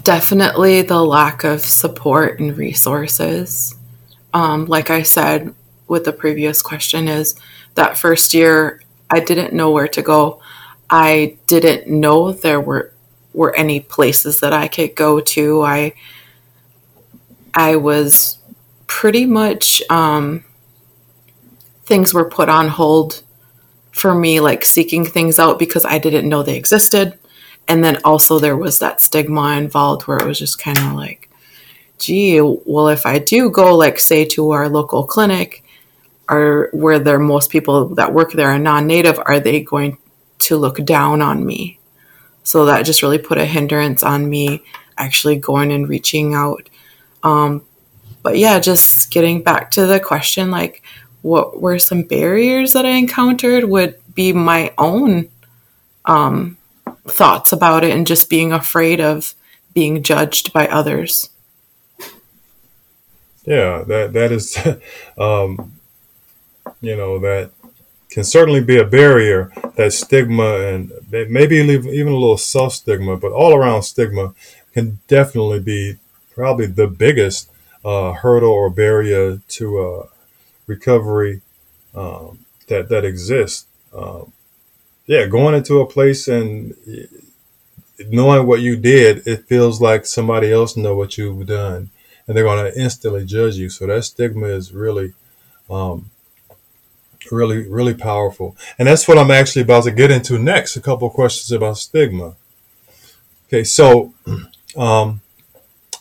Definitely 0.03 0.83
the 0.83 1.03
lack 1.03 1.45
of 1.45 1.63
support 1.63 2.41
and 2.41 2.57
resources. 2.57 3.75
Um, 4.35 4.67
like 4.67 4.91
I 4.91 5.03
said 5.03 5.55
with 5.87 6.05
the 6.05 6.13
previous 6.13 6.61
question, 6.61 7.09
is 7.09 7.35
that 7.75 7.97
first 7.97 8.35
year 8.35 8.83
I 9.09 9.21
didn't 9.21 9.55
know 9.55 9.71
where 9.71 9.89
to 9.89 10.03
go. 10.03 10.43
I 10.91 11.37
didn't 11.47 11.89
know 11.89 12.33
there 12.33 12.61
were 12.61 12.93
were 13.35 13.55
any 13.55 13.81
places 13.81 14.41
that 14.41 14.53
I 14.53 14.69
could 14.69 14.95
go 14.95 15.21
to. 15.21 15.63
I 15.63 15.95
I 17.55 17.77
was 17.77 18.39
pretty 18.87 19.27
much 19.27 19.83
um, 19.91 20.45
things 21.85 22.15
were 22.15 22.29
put 22.29 22.49
on 22.49 22.69
hold 22.69 23.23
for 23.91 24.15
me, 24.15 24.41
like 24.41 24.65
seeking 24.65 25.05
things 25.05 25.39
out 25.39 25.59
because 25.59 25.85
I 25.85 25.99
didn't 25.99 26.29
know 26.29 26.43
they 26.43 26.57
existed. 26.57 27.19
And 27.67 27.85
then 27.85 27.99
also 28.05 28.39
there 28.39 28.57
was 28.57 28.79
that 28.79 29.01
stigma 29.01 29.57
involved 29.59 30.03
where 30.03 30.19
it 30.19 30.27
was 30.27 30.39
just 30.39 30.59
kind 30.59 30.79
of 30.79 30.93
like, 30.95 31.31
gee, 31.99 32.41
well, 32.41 32.89
if 32.89 33.05
I 33.05 33.19
do 33.19 33.51
go, 33.51 33.77
like, 33.77 33.99
say, 33.99 34.25
to 34.27 34.53
our 34.53 34.69
local 34.69 35.05
clinic, 35.05 35.65
are 36.29 36.69
where 36.73 36.99
there 36.99 37.19
most 37.19 37.51
people 37.51 37.95
that 37.95 38.13
work 38.13 38.33
there 38.33 38.51
are 38.51 38.59
non-native, 38.59 39.19
are 39.27 39.41
they 39.41 39.61
going 39.61 39.99
to 40.41 40.57
look 40.57 40.85
down 40.85 41.23
on 41.23 41.45
me? 41.45 41.79
So 42.43 42.65
that 42.67 42.87
just 42.87 43.03
really 43.03 43.19
put 43.19 43.39
a 43.39 43.45
hindrance 43.45 44.03
on 44.03 44.29
me 44.29 44.63
actually 44.97 45.37
going 45.37 45.71
and 45.73 45.89
reaching 45.89 46.35
out. 46.35 46.69
Um, 47.23 47.65
but 48.23 48.39
yeah, 48.39 48.59
just 48.59 49.11
getting 49.11 49.43
back 49.43 49.71
to 49.73 49.87
the 49.87 50.01
question, 50.01 50.51
like, 50.51 50.83
what 51.23 51.61
were 51.61 51.79
some 51.79 52.03
barriers 52.03 52.73
that 52.73 52.87
I 52.87 52.91
encountered 52.91 53.65
would 53.65 53.99
be 54.15 54.33
my 54.33 54.73
own 54.79 55.29
um, 56.05 56.57
thoughts 57.07 57.53
about 57.53 57.85
it 57.85 57.91
and 57.91 58.07
just 58.07 58.31
being 58.31 58.53
afraid 58.53 59.01
of 59.01 59.35
being 59.75 60.03
judged 60.03 60.53
by 60.53 60.67
others. 60.69 61.31
Yeah, 63.45 63.85
that 63.87 64.13
that 64.13 64.33
is, 64.33 64.59
um, 65.19 65.81
you 66.81 66.97
know, 66.97 67.19
that 67.21 67.53
can 68.09 68.25
certainly 68.25 68.63
be 68.63 68.79
a 68.79 68.85
barrier. 68.85 69.53
That 69.77 69.93
stigma 69.93 70.61
and 70.61 70.93
maybe 71.11 71.57
even 71.57 72.13
a 72.13 72.17
little 72.17 72.39
self 72.39 72.75
stigma, 72.75 73.17
but 73.17 73.33
all 73.33 73.55
around 73.55 73.83
stigma 73.83 74.35
can 74.73 74.99
definitely 75.09 75.61
be 75.61 75.97
probably 76.35 76.67
the 76.67 76.87
biggest 76.87 77.51
uh, 77.85 78.13
hurdle 78.13 78.51
or 78.51 78.71
barrier 78.71 79.41
to 79.49 79.79
uh, 79.79 80.07
recovery 80.67 81.43
um, 81.95 82.45
that 82.69 82.89
that 82.89 83.05
exists. 83.05 83.67
Um, 83.93 84.33
yeah, 85.07 85.27
going 85.27 85.55
into 85.55 85.81
a 85.81 85.87
place 85.87 86.29
and 86.29 86.75
knowing 88.09 88.47
what 88.47 88.61
you 88.61 88.77
did, 88.77 89.27
it 89.27 89.47
feels 89.47 89.81
like 89.81 90.07
somebody 90.07 90.53
else 90.53 90.77
know 90.77 90.95
what 90.95 91.17
you've 91.19 91.47
done, 91.47 91.91
and 92.27 92.37
they're 92.37 92.45
going 92.45 92.65
to 92.71 92.81
instantly 92.81 93.25
judge 93.25 93.57
you. 93.57 93.71
So 93.71 93.87
that 93.87 94.05
stigma 94.05 94.47
is 94.47 94.73
really, 94.73 95.15
um, 95.71 96.11
really, 97.31 97.69
really 97.69 97.95
powerful, 97.95 98.57
and 98.79 98.89
that's 98.89 99.07
what 99.09 99.19
I'm 99.19 99.31
actually 99.31 99.63
about 99.63 99.85
to 99.85 99.91
get 99.91 100.11
into 100.11 100.39
next. 100.39 100.77
A 100.77 100.81
couple 100.81 101.09
questions 101.11 101.53
about 101.53 101.79
stigma. 101.79 102.37
Okay, 103.47 103.65
so 103.65 104.13
um, 104.77 105.21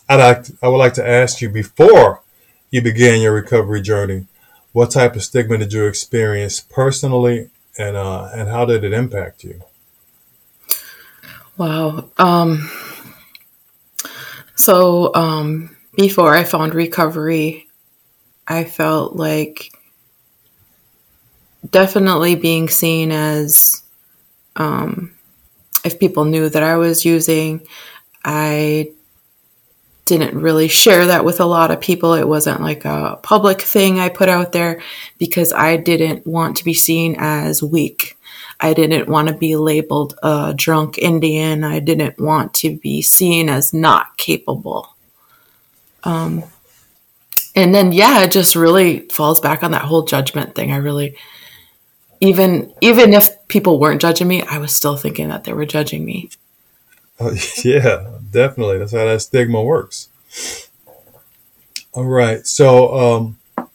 I'd 0.09 0.15
like 0.15 0.43
to, 0.43 0.57
I 0.61 0.67
would 0.67 0.77
like 0.77 0.93
to 0.95 1.07
ask 1.07 1.41
you 1.41 1.49
before 1.49 2.21
you 2.71 2.81
began 2.81 3.21
your 3.21 3.33
recovery 3.33 3.81
journey, 3.81 4.27
what 4.73 4.91
type 4.91 5.15
of 5.15 5.23
stigma 5.23 5.57
did 5.57 5.73
you 5.73 5.85
experience 5.85 6.59
personally, 6.59 7.49
and 7.77 7.95
uh, 7.95 8.29
and 8.33 8.49
how 8.49 8.65
did 8.65 8.83
it 8.83 8.93
impact 8.93 9.43
you? 9.43 9.61
Wow. 11.57 12.09
Um, 12.17 12.69
so 14.55 15.13
um, 15.15 15.75
before 15.95 16.35
I 16.35 16.43
found 16.43 16.75
recovery, 16.75 17.67
I 18.47 18.63
felt 18.63 19.15
like 19.15 19.71
definitely 21.69 22.35
being 22.35 22.69
seen 22.69 23.11
as 23.11 23.81
um, 24.55 25.13
if 25.83 25.99
people 25.99 26.25
knew 26.25 26.49
that 26.49 26.63
I 26.63 26.77
was 26.77 27.05
using, 27.05 27.61
I 28.23 28.91
didn't 30.05 30.39
really 30.39 30.69
share 30.69 31.05
that 31.07 31.25
with 31.25 31.39
a 31.39 31.45
lot 31.45 31.69
of 31.69 31.81
people. 31.81 32.13
It 32.13 32.27
wasn't 32.27 32.61
like 32.61 32.85
a 32.85 33.19
public 33.21 33.61
thing 33.61 33.99
I 33.99 34.09
put 34.09 34.29
out 34.29 34.53
there 34.53 34.81
because 35.17 35.51
I 35.51 35.77
didn't 35.77 36.25
want 36.25 36.57
to 36.57 36.63
be 36.63 36.73
seen 36.73 37.15
as 37.19 37.61
weak. 37.61 38.17
I 38.59 38.73
didn't 38.73 39.07
want 39.07 39.27
to 39.27 39.35
be 39.35 39.55
labeled 39.55 40.17
a 40.23 40.53
drunk 40.55 40.97
Indian. 40.97 41.63
I 41.63 41.79
didn't 41.79 42.19
want 42.19 42.53
to 42.55 42.77
be 42.77 43.01
seen 43.01 43.49
as 43.49 43.73
not 43.73 44.17
capable. 44.17 44.95
Um, 46.03 46.43
and 47.55 47.75
then, 47.75 47.91
yeah, 47.91 48.23
it 48.23 48.31
just 48.31 48.55
really 48.55 49.07
falls 49.09 49.39
back 49.39 49.61
on 49.61 49.71
that 49.71 49.83
whole 49.83 50.03
judgment 50.03 50.55
thing. 50.55 50.71
I 50.71 50.77
really, 50.77 51.17
even 52.19 52.73
even 52.81 53.13
if 53.13 53.47
people 53.47 53.79
weren't 53.79 54.01
judging 54.01 54.27
me, 54.27 54.41
I 54.43 54.57
was 54.57 54.75
still 54.75 54.97
thinking 54.97 55.29
that 55.29 55.43
they 55.43 55.53
were 55.53 55.65
judging 55.65 56.05
me. 56.05 56.29
Uh, 57.19 57.35
yeah, 57.63 58.17
definitely. 58.31 58.79
That's 58.79 58.91
how 58.91 59.05
that 59.05 59.21
stigma 59.21 59.63
works. 59.63 60.09
All 61.93 62.05
right. 62.05 62.45
So, 62.45 62.95
um, 62.95 63.67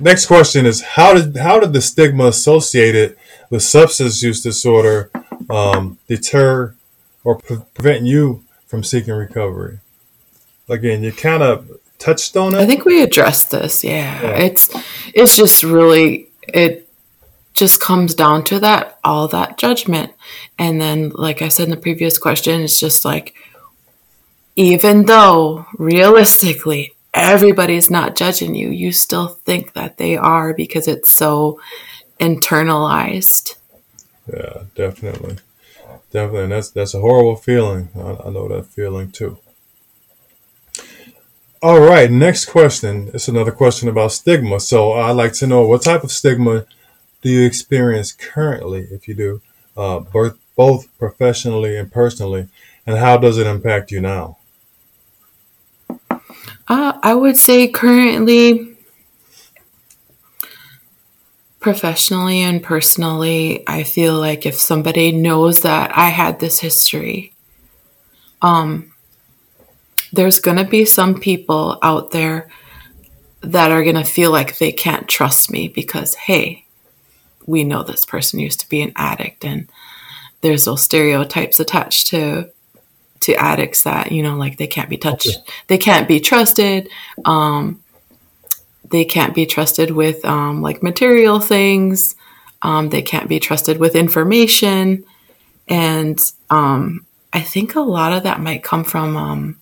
next 0.00 0.26
question 0.26 0.66
is 0.66 0.82
how 0.82 1.14
did 1.14 1.36
how 1.36 1.60
did 1.60 1.72
the 1.72 1.80
stigma 1.80 2.26
associated 2.26 3.16
with 3.50 3.62
substance 3.62 4.22
use 4.22 4.42
disorder 4.42 5.10
um, 5.48 5.98
deter 6.08 6.74
or 7.24 7.38
pre- 7.38 7.62
prevent 7.74 8.04
you 8.04 8.44
from 8.66 8.82
seeking 8.82 9.14
recovery? 9.14 9.78
Again, 10.68 11.02
you 11.02 11.12
kind 11.12 11.42
of 11.42 11.70
touched 11.98 12.36
on 12.36 12.54
it. 12.54 12.58
I 12.58 12.66
think 12.66 12.84
we 12.84 13.02
addressed 13.02 13.50
this. 13.50 13.84
Yeah. 13.84 14.20
yeah. 14.22 14.38
It's 14.38 14.70
it's 15.14 15.36
just 15.36 15.62
really 15.62 16.28
it 16.42 16.87
just 17.58 17.80
comes 17.80 18.14
down 18.14 18.44
to 18.44 18.60
that 18.60 18.98
all 19.02 19.26
that 19.28 19.58
judgment. 19.58 20.12
And 20.58 20.80
then 20.80 21.10
like 21.10 21.42
i 21.42 21.48
said 21.48 21.64
in 21.64 21.70
the 21.70 21.76
previous 21.76 22.16
question 22.16 22.62
it's 22.62 22.78
just 22.78 23.04
like 23.04 23.34
even 24.54 25.06
though 25.06 25.66
realistically 25.76 26.94
everybody's 27.14 27.90
not 27.90 28.16
judging 28.16 28.54
you 28.54 28.68
you 28.70 28.92
still 28.92 29.28
think 29.28 29.72
that 29.72 29.96
they 29.96 30.16
are 30.16 30.54
because 30.54 30.86
it's 30.86 31.10
so 31.10 31.60
internalized. 32.20 33.56
Yeah 34.32 34.62
definitely. 34.74 35.38
Definitely 36.12 36.44
and 36.44 36.52
that's 36.52 36.70
that's 36.70 36.94
a 36.94 37.00
horrible 37.00 37.36
feeling. 37.36 37.88
I, 37.96 38.26
I 38.26 38.30
know 38.30 38.48
that 38.48 38.66
feeling 38.66 39.10
too. 39.10 39.38
All 41.60 41.80
right 41.80 42.10
next 42.10 42.44
question. 42.46 43.10
It's 43.14 43.26
another 43.26 43.50
question 43.52 43.88
about 43.88 44.12
stigma. 44.12 44.60
So 44.60 44.92
i'd 44.92 45.12
like 45.22 45.32
to 45.34 45.46
know 45.48 45.62
what 45.66 45.82
type 45.82 46.04
of 46.04 46.12
stigma 46.12 46.66
do 47.22 47.30
you 47.30 47.46
experience 47.46 48.12
currently, 48.12 48.86
if 48.90 49.08
you 49.08 49.14
do, 49.14 49.42
uh, 49.76 50.00
both, 50.00 50.38
both 50.56 50.86
professionally 50.98 51.76
and 51.76 51.90
personally, 51.90 52.48
and 52.86 52.98
how 52.98 53.16
does 53.16 53.38
it 53.38 53.46
impact 53.46 53.90
you 53.90 54.00
now? 54.00 54.38
Uh, 56.68 56.98
I 57.02 57.14
would 57.14 57.36
say 57.36 57.68
currently, 57.68 58.76
professionally 61.60 62.40
and 62.40 62.62
personally, 62.62 63.64
I 63.66 63.82
feel 63.82 64.14
like 64.14 64.46
if 64.46 64.54
somebody 64.54 65.12
knows 65.12 65.62
that 65.62 65.96
I 65.96 66.08
had 66.10 66.40
this 66.40 66.60
history, 66.60 67.32
um, 68.42 68.92
there's 70.12 70.40
going 70.40 70.56
to 70.56 70.64
be 70.64 70.84
some 70.84 71.20
people 71.20 71.78
out 71.82 72.10
there 72.10 72.48
that 73.40 73.70
are 73.70 73.82
going 73.82 73.96
to 73.96 74.04
feel 74.04 74.30
like 74.30 74.58
they 74.58 74.72
can't 74.72 75.08
trust 75.08 75.50
me 75.50 75.68
because, 75.68 76.14
hey, 76.14 76.64
we 77.48 77.64
know 77.64 77.82
this 77.82 78.04
person 78.04 78.38
used 78.38 78.60
to 78.60 78.68
be 78.68 78.82
an 78.82 78.92
addict 78.94 79.44
and 79.44 79.68
there's 80.42 80.66
those 80.66 80.82
stereotypes 80.82 81.58
attached 81.58 82.06
to 82.08 82.48
to 83.20 83.34
addicts 83.34 83.82
that 83.82 84.12
you 84.12 84.22
know 84.22 84.36
like 84.36 84.58
they 84.58 84.66
can't 84.66 84.90
be 84.90 84.98
touched 84.98 85.28
okay. 85.28 85.52
they 85.66 85.78
can't 85.78 86.06
be 86.06 86.20
trusted 86.20 86.88
um, 87.24 87.82
they 88.90 89.04
can't 89.04 89.34
be 89.34 89.46
trusted 89.46 89.90
with 89.90 90.24
um, 90.24 90.62
like 90.62 90.82
material 90.82 91.40
things 91.40 92.14
um, 92.62 92.90
they 92.90 93.02
can't 93.02 93.28
be 93.28 93.40
trusted 93.40 93.78
with 93.78 93.96
information 93.96 95.04
and 95.66 96.20
um, 96.50 97.04
i 97.32 97.40
think 97.40 97.74
a 97.74 97.80
lot 97.80 98.12
of 98.12 98.22
that 98.22 98.40
might 98.40 98.62
come 98.62 98.84
from 98.84 99.16
um, 99.16 99.60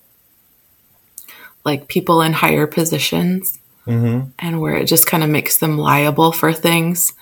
like 1.65 1.87
people 1.87 2.21
in 2.21 2.33
higher 2.33 2.67
positions 2.67 3.59
mm-hmm. 3.87 4.29
and 4.41 4.61
where 4.61 4.75
it 4.75 4.87
just 4.87 5.07
kind 5.07 5.23
of 5.23 5.31
makes 5.31 5.59
them 5.59 5.79
liable 5.79 6.33
for 6.33 6.53
things 6.53 7.13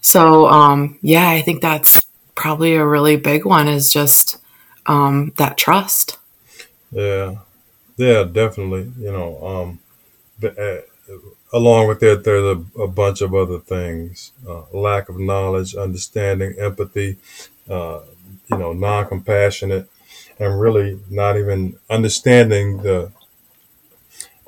so, 0.00 0.46
um, 0.46 0.98
yeah, 1.02 1.28
I 1.28 1.42
think 1.42 1.62
that's 1.62 2.04
probably 2.34 2.74
a 2.74 2.86
really 2.86 3.16
big 3.16 3.44
one 3.44 3.68
is 3.68 3.92
just 3.92 4.38
um, 4.86 5.32
that 5.36 5.56
trust. 5.56 6.18
Yeah, 6.90 7.36
yeah, 7.96 8.24
definitely. 8.24 8.92
You 8.98 9.12
know, 9.12 9.46
um, 9.46 9.78
but, 10.40 10.58
uh, 10.58 10.80
along 11.52 11.88
with 11.88 12.00
that, 12.00 12.24
there's 12.24 12.56
a, 12.56 12.80
a 12.82 12.88
bunch 12.88 13.20
of 13.20 13.34
other 13.34 13.58
things: 13.58 14.32
uh, 14.48 14.62
lack 14.72 15.08
of 15.08 15.18
knowledge, 15.18 15.74
understanding, 15.74 16.54
empathy. 16.58 17.16
Uh, 17.68 18.00
you 18.50 18.58
know, 18.58 18.72
non-compassionate, 18.72 19.88
and 20.38 20.60
really 20.60 20.98
not 21.08 21.36
even 21.36 21.78
understanding 21.88 22.82
the 22.82 23.12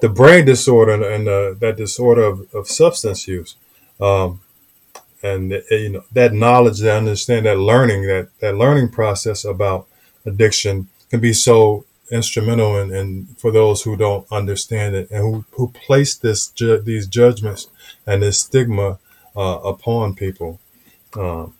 the 0.00 0.08
brain 0.08 0.44
disorder 0.44 1.00
and, 1.08 1.28
uh, 1.28 1.54
that 1.60 1.76
disorder 1.76 2.22
of, 2.22 2.52
of 2.52 2.66
substance 2.66 3.28
use. 3.28 3.54
Um, 4.00 4.40
and 5.22 5.52
uh, 5.52 5.60
you 5.70 5.90
know 5.90 6.04
that 6.12 6.32
knowledge, 6.32 6.80
that 6.80 6.96
understand, 6.96 7.46
that 7.46 7.58
learning, 7.58 8.06
that 8.06 8.28
that 8.40 8.56
learning 8.56 8.90
process 8.90 9.44
about 9.44 9.86
addiction 10.26 10.88
can 11.10 11.20
be 11.20 11.32
so 11.32 11.84
instrumental 12.10 12.76
in, 12.78 12.94
in 12.94 13.26
for 13.38 13.50
those 13.50 13.82
who 13.82 13.96
don't 13.96 14.26
understand 14.30 14.94
it 14.94 15.10
and 15.10 15.20
who 15.20 15.44
who 15.52 15.68
place 15.68 16.14
this 16.14 16.48
ju- 16.48 16.80
these 16.80 17.06
judgments 17.06 17.68
and 18.06 18.22
this 18.22 18.40
stigma 18.40 18.98
uh, 19.36 19.58
upon 19.64 20.14
people. 20.14 20.60
Um, 21.14 21.54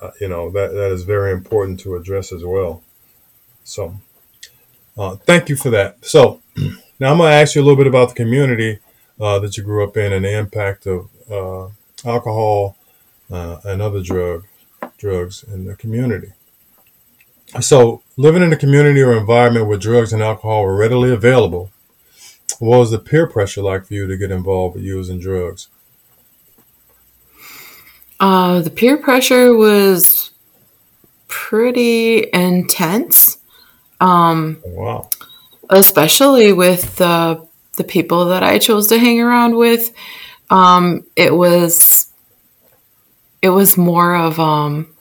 uh, 0.00 0.10
you 0.20 0.28
know 0.28 0.50
that 0.50 0.72
that 0.72 0.92
is 0.92 1.04
very 1.04 1.32
important 1.32 1.80
to 1.80 1.96
address 1.96 2.32
as 2.32 2.44
well. 2.44 2.82
So, 3.64 3.96
uh, 4.96 5.16
thank 5.16 5.48
you 5.48 5.56
for 5.56 5.70
that. 5.70 6.04
So, 6.04 6.40
now 7.00 7.12
I'm 7.12 7.18
going 7.18 7.30
to 7.30 7.36
ask 7.36 7.54
you 7.54 7.62
a 7.62 7.64
little 7.64 7.76
bit 7.76 7.86
about 7.86 8.10
the 8.10 8.14
community 8.14 8.78
uh, 9.20 9.38
that 9.40 9.56
you 9.56 9.62
grew 9.62 9.84
up 9.84 9.96
in 9.96 10.12
and 10.12 10.24
the 10.24 10.36
impact 10.36 10.86
of 10.86 11.08
uh, 11.30 11.70
alcohol 12.04 12.76
uh, 13.30 13.58
and 13.64 13.80
other 13.80 14.02
drug 14.02 14.44
drugs 14.98 15.44
in 15.44 15.64
the 15.64 15.76
community. 15.76 16.32
So, 17.60 18.02
living 18.16 18.42
in 18.42 18.52
a 18.52 18.56
community 18.56 19.02
or 19.02 19.16
environment 19.16 19.66
where 19.66 19.78
drugs 19.78 20.12
and 20.12 20.22
alcohol 20.22 20.62
were 20.62 20.76
readily 20.76 21.12
available, 21.12 21.70
what 22.58 22.78
was 22.78 22.90
the 22.90 22.98
peer 22.98 23.26
pressure 23.26 23.62
like 23.62 23.86
for 23.86 23.94
you 23.94 24.06
to 24.06 24.16
get 24.16 24.30
involved 24.30 24.76
with 24.76 24.84
using 24.84 25.18
drugs? 25.18 25.68
Uh, 28.18 28.60
the 28.60 28.70
peer 28.70 28.96
pressure 28.96 29.54
was 29.54 30.30
pretty 31.28 32.28
intense. 32.32 33.38
Um, 34.00 34.62
wow. 34.64 35.10
Especially 35.68 36.52
with 36.52 36.96
the 36.96 37.46
the 37.76 37.84
people 37.84 38.26
that 38.26 38.42
I 38.42 38.58
chose 38.58 38.86
to 38.88 38.98
hang 38.98 39.20
around 39.20 39.56
with, 39.56 39.92
um, 40.52 41.06
it 41.16 41.34
was 41.34 42.12
it 43.40 43.48
was 43.48 43.76
more 43.78 44.14
of 44.14 44.38
um, 44.38 44.94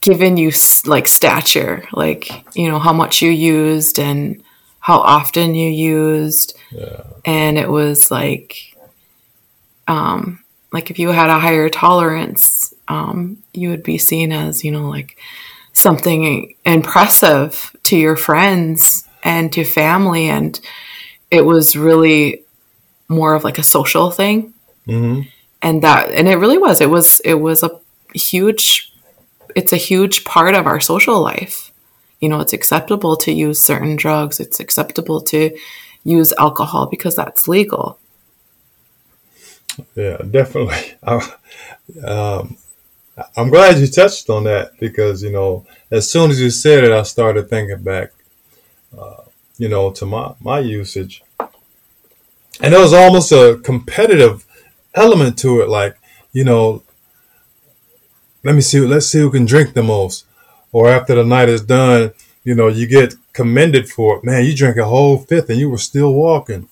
giving 0.00 0.36
you 0.36 0.52
like 0.86 1.08
stature, 1.08 1.86
like 1.92 2.30
you 2.56 2.70
know 2.70 2.78
how 2.78 2.92
much 2.92 3.20
you 3.20 3.30
used 3.30 3.98
and 3.98 4.40
how 4.78 5.00
often 5.00 5.56
you 5.56 5.68
used, 5.68 6.56
yeah. 6.70 7.02
and 7.24 7.58
it 7.58 7.68
was 7.68 8.08
like, 8.08 8.76
um, 9.88 10.44
like 10.72 10.92
if 10.92 11.00
you 11.00 11.08
had 11.08 11.28
a 11.28 11.40
higher 11.40 11.68
tolerance, 11.68 12.72
um, 12.86 13.42
you 13.52 13.70
would 13.70 13.82
be 13.82 13.98
seen 13.98 14.30
as 14.30 14.62
you 14.62 14.70
know 14.70 14.88
like 14.88 15.18
something 15.72 16.54
impressive 16.64 17.74
to 17.82 17.98
your 17.98 18.14
friends 18.14 19.04
and 19.24 19.52
to 19.52 19.64
family, 19.64 20.28
and 20.28 20.60
it 21.32 21.44
was 21.44 21.74
really 21.74 22.45
more 23.08 23.34
of 23.34 23.44
like 23.44 23.58
a 23.58 23.62
social 23.62 24.10
thing, 24.10 24.54
mm-hmm. 24.86 25.22
and 25.62 25.82
that 25.82 26.10
and 26.10 26.28
it 26.28 26.36
really 26.36 26.58
was. 26.58 26.80
It 26.80 26.90
was 26.90 27.20
it 27.20 27.34
was 27.34 27.62
a 27.62 27.70
huge 28.14 28.92
it's 29.54 29.72
a 29.72 29.78
huge 29.78 30.24
part 30.24 30.54
of 30.54 30.66
our 30.66 30.80
social 30.80 31.20
life. 31.20 31.72
You 32.20 32.28
know, 32.28 32.40
it's 32.40 32.52
acceptable 32.52 33.16
to 33.16 33.32
use 33.32 33.60
certain 33.60 33.96
drugs, 33.96 34.40
it's 34.40 34.60
acceptable 34.60 35.20
to 35.22 35.56
use 36.04 36.32
alcohol 36.38 36.86
because 36.86 37.16
that's 37.16 37.48
legal. 37.48 37.98
Yeah, 39.94 40.18
definitely. 40.18 40.94
um, 42.04 42.56
I'm 43.36 43.48
glad 43.48 43.78
you 43.78 43.86
touched 43.86 44.28
on 44.30 44.44
that 44.44 44.78
because, 44.78 45.22
you 45.22 45.30
know, 45.30 45.66
as 45.90 46.10
soon 46.10 46.30
as 46.30 46.40
you 46.40 46.50
said 46.50 46.84
it, 46.84 46.92
I 46.92 47.02
started 47.02 47.48
thinking 47.48 47.82
back, 47.82 48.12
uh, 48.96 49.22
you 49.58 49.68
know, 49.68 49.90
to 49.92 50.06
my, 50.06 50.34
my 50.40 50.60
usage. 50.60 51.22
And 52.60 52.72
there 52.72 52.80
was 52.80 52.92
almost 52.92 53.32
a 53.32 53.60
competitive 53.62 54.46
element 54.94 55.38
to 55.40 55.60
it. 55.60 55.68
Like, 55.68 55.96
you 56.32 56.44
know, 56.44 56.82
let 58.44 58.54
me 58.54 58.60
see, 58.60 58.80
let's 58.80 59.06
see 59.06 59.20
who 59.20 59.30
can 59.30 59.44
drink 59.44 59.74
the 59.74 59.82
most. 59.82 60.24
Or 60.72 60.88
after 60.88 61.14
the 61.14 61.24
night 61.24 61.48
is 61.48 61.62
done, 61.62 62.12
you 62.44 62.54
know, 62.54 62.68
you 62.68 62.86
get 62.86 63.14
commended 63.32 63.88
for 63.88 64.16
it. 64.16 64.24
Man, 64.24 64.44
you 64.44 64.54
drank 64.54 64.76
a 64.76 64.84
whole 64.84 65.18
fifth 65.18 65.50
and 65.50 65.58
you 65.58 65.68
were 65.68 65.78
still 65.78 66.12
walking. 66.12 66.68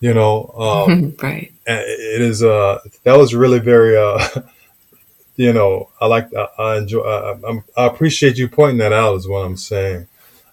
You 0.00 0.14
know, 0.14 0.54
um, 0.56 1.16
right? 1.22 1.52
It 1.66 2.20
is. 2.20 2.42
Uh, 2.42 2.80
that 3.04 3.16
was 3.16 3.34
really 3.34 3.58
very. 3.58 3.96
Uh, 3.96 4.42
you 5.36 5.52
know, 5.52 5.90
I 6.00 6.06
like. 6.06 6.28
I, 6.34 6.48
I 6.58 6.78
enjoy. 6.78 7.00
I, 7.00 7.60
I, 7.76 7.86
appreciate 7.86 8.36
you 8.36 8.46
pointing 8.46 8.78
that 8.78 8.92
out. 8.92 9.16
Is 9.16 9.26
what 9.26 9.40
I'm 9.40 9.56
saying. 9.56 10.06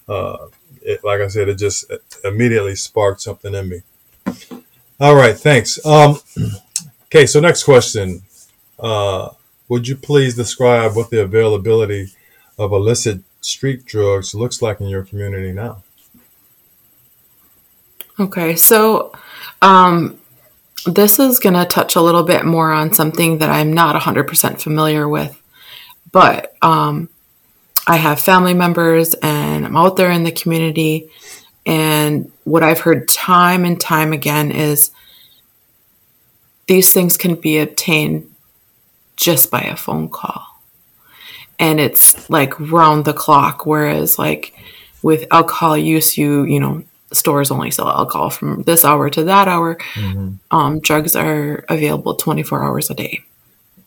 Uh, 0.08 0.48
it, 0.82 1.04
like 1.04 1.22
I 1.22 1.28
said, 1.28 1.50
it 1.50 1.56
just 1.56 1.92
immediately 2.24 2.76
sparked 2.76 3.22
something 3.22 3.54
in 3.54 3.70
me. 3.70 3.82
All 5.04 5.16
right, 5.16 5.38
thanks. 5.38 5.86
Um, 5.86 6.18
okay, 7.08 7.26
so 7.26 7.42
next 7.42 7.64
question. 7.64 8.22
Uh, 8.80 9.32
would 9.68 9.86
you 9.86 9.98
please 9.98 10.34
describe 10.34 10.96
what 10.96 11.10
the 11.10 11.22
availability 11.22 12.14
of 12.58 12.72
illicit 12.72 13.20
street 13.42 13.84
drugs 13.84 14.34
looks 14.34 14.62
like 14.62 14.80
in 14.80 14.88
your 14.88 15.04
community 15.04 15.52
now? 15.52 15.84
Okay, 18.18 18.56
so 18.56 19.12
um, 19.62 20.22
this 20.86 21.20
is 21.20 21.38
going 21.38 21.56
to 21.56 21.66
touch 21.66 21.98
a 21.98 22.02
little 22.02 22.24
bit 22.24 22.46
more 22.46 22.72
on 22.72 22.94
something 22.94 23.40
that 23.40 23.50
I'm 23.50 23.74
not 23.74 24.02
100% 24.02 24.62
familiar 24.62 25.10
with, 25.10 25.38
but 26.14 26.56
um, 26.62 27.10
I 27.86 27.98
have 27.98 28.22
family 28.22 28.54
members 28.54 29.16
and 29.16 29.66
I'm 29.66 29.76
out 29.76 29.98
there 29.98 30.12
in 30.12 30.24
the 30.24 30.32
community. 30.32 31.10
And 31.66 32.32
what 32.46 32.64
I've 32.64 32.80
heard 32.80 33.08
time 33.08 33.66
and 33.66 33.80
time 33.80 34.14
again 34.14 34.52
is 34.52 34.92
these 36.68 36.94
things 36.94 37.18
can 37.18 37.36
be 37.36 37.60
obtained 37.60 38.30
just 39.16 39.52
by 39.52 39.62
a 39.62 39.76
phone 39.76 40.10
call. 40.10 40.46
And 41.60 41.80
it's 41.80 42.30
like 42.30 42.60
round 42.60 43.06
the 43.06 43.14
clock. 43.14 43.66
Whereas, 43.66 44.18
like 44.18 44.54
with 45.02 45.26
alcohol 45.32 45.78
use, 45.78 46.18
you, 46.18 46.44
you 46.44 46.60
know, 46.60 46.84
stores 47.12 47.52
only 47.52 47.72
sell 47.72 47.88
alcohol 47.88 48.30
from 48.30 48.64
this 48.64 48.84
hour 48.84 49.10
to 49.10 49.24
that 49.24 49.48
hour. 49.48 49.76
Mm-hmm. 49.94 50.36
Um, 50.52 50.80
drugs 50.80 51.16
are 51.16 51.64
available 51.70 52.16
24 52.16 52.64
hours 52.64 52.90
a 52.90 52.96
day. 52.96 53.24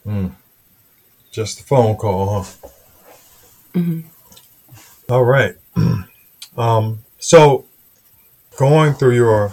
Mm. 0.07 0.33
Just 1.33 1.61
a 1.61 1.65
phone 1.65 1.97
call, 1.97 2.43
huh? 2.43 2.69
Mm-hmm. 3.75 5.13
All 5.13 5.25
right. 5.25 5.57
um, 6.57 7.01
so, 7.19 7.67
going 8.57 8.95
through 8.95 9.15
your 9.15 9.53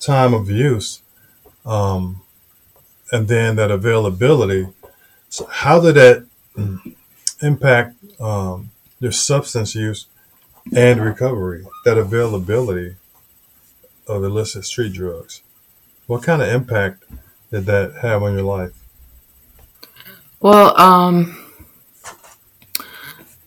time 0.00 0.34
of 0.34 0.50
use, 0.50 1.02
um, 1.64 2.22
and 3.12 3.28
then 3.28 3.56
that 3.56 3.70
availability, 3.70 4.68
so 5.28 5.46
how 5.46 5.80
did 5.80 5.94
that 5.94 6.26
impact 7.42 7.96
um, 8.20 8.70
your 9.00 9.12
substance 9.12 9.74
use 9.74 10.06
and 10.74 11.00
recovery? 11.00 11.64
That 11.84 11.98
availability 11.98 12.96
of 14.06 14.24
illicit 14.24 14.64
street 14.64 14.92
drugs. 14.92 15.42
What 16.06 16.22
kind 16.22 16.42
of 16.42 16.48
impact 16.48 17.04
did 17.50 17.66
that 17.66 17.94
have 18.02 18.22
on 18.22 18.34
your 18.34 18.42
life? 18.42 18.72
Well, 20.40 20.78
um, 20.78 21.36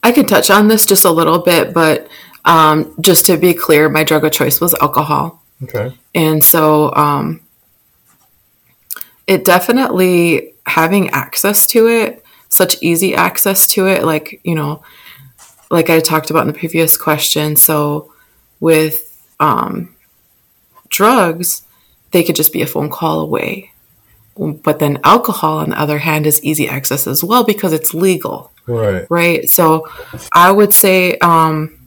I 0.04 0.12
could 0.12 0.28
touch 0.28 0.50
on 0.50 0.68
this 0.68 0.86
just 0.86 1.06
a 1.06 1.12
little 1.12 1.40
bit, 1.40 1.74
but 1.74 2.10
um, 2.46 2.96
just 3.00 3.26
to 3.28 3.38
be 3.38 3.54
clear, 3.54 3.90
my 3.90 4.04
drug 4.04 4.26
of 4.26 4.32
choice 4.32 4.60
was 4.60 4.74
alcohol. 4.76 5.44
Okay. 5.64 5.96
And 6.16 6.44
so 6.44 6.94
um, 6.96 7.42
it 9.30 9.46
definitely 9.46 10.56
having 10.66 11.12
access 11.12 11.68
to 11.68 11.88
it, 11.88 12.26
such 12.50 12.82
easy 12.82 13.14
access 13.14 13.68
to 13.68 13.88
it, 13.88 14.04
like, 14.04 14.42
you 14.44 14.56
know, 14.56 14.82
like 15.70 15.92
I 15.92 16.00
talked 16.00 16.32
about 16.32 16.48
in 16.48 16.48
the 16.48 16.58
previous 16.58 16.98
question. 16.98 17.56
So 17.56 18.12
with 18.60 18.96
um, 19.40 19.96
drugs, 20.90 21.62
they 22.10 22.24
could 22.24 22.36
just 22.36 22.52
be 22.52 22.64
a 22.64 22.68
phone 22.68 22.90
call 22.90 23.22
away. 23.22 23.72
But 24.36 24.80
then 24.80 25.00
alcohol, 25.04 25.60
on 25.60 25.70
the 25.70 25.80
other 25.80 26.00
hand, 26.00 26.26
is 26.26 26.44
easy 26.44 26.68
access 26.68 27.06
as 27.06 27.24
well 27.24 27.44
because 27.44 27.72
it's 27.72 27.94
legal. 27.94 28.52
Right. 28.66 29.06
Right. 29.12 29.48
So 29.48 29.88
I 30.32 30.52
would 30.52 30.74
say 30.74 31.20
um, 31.20 31.78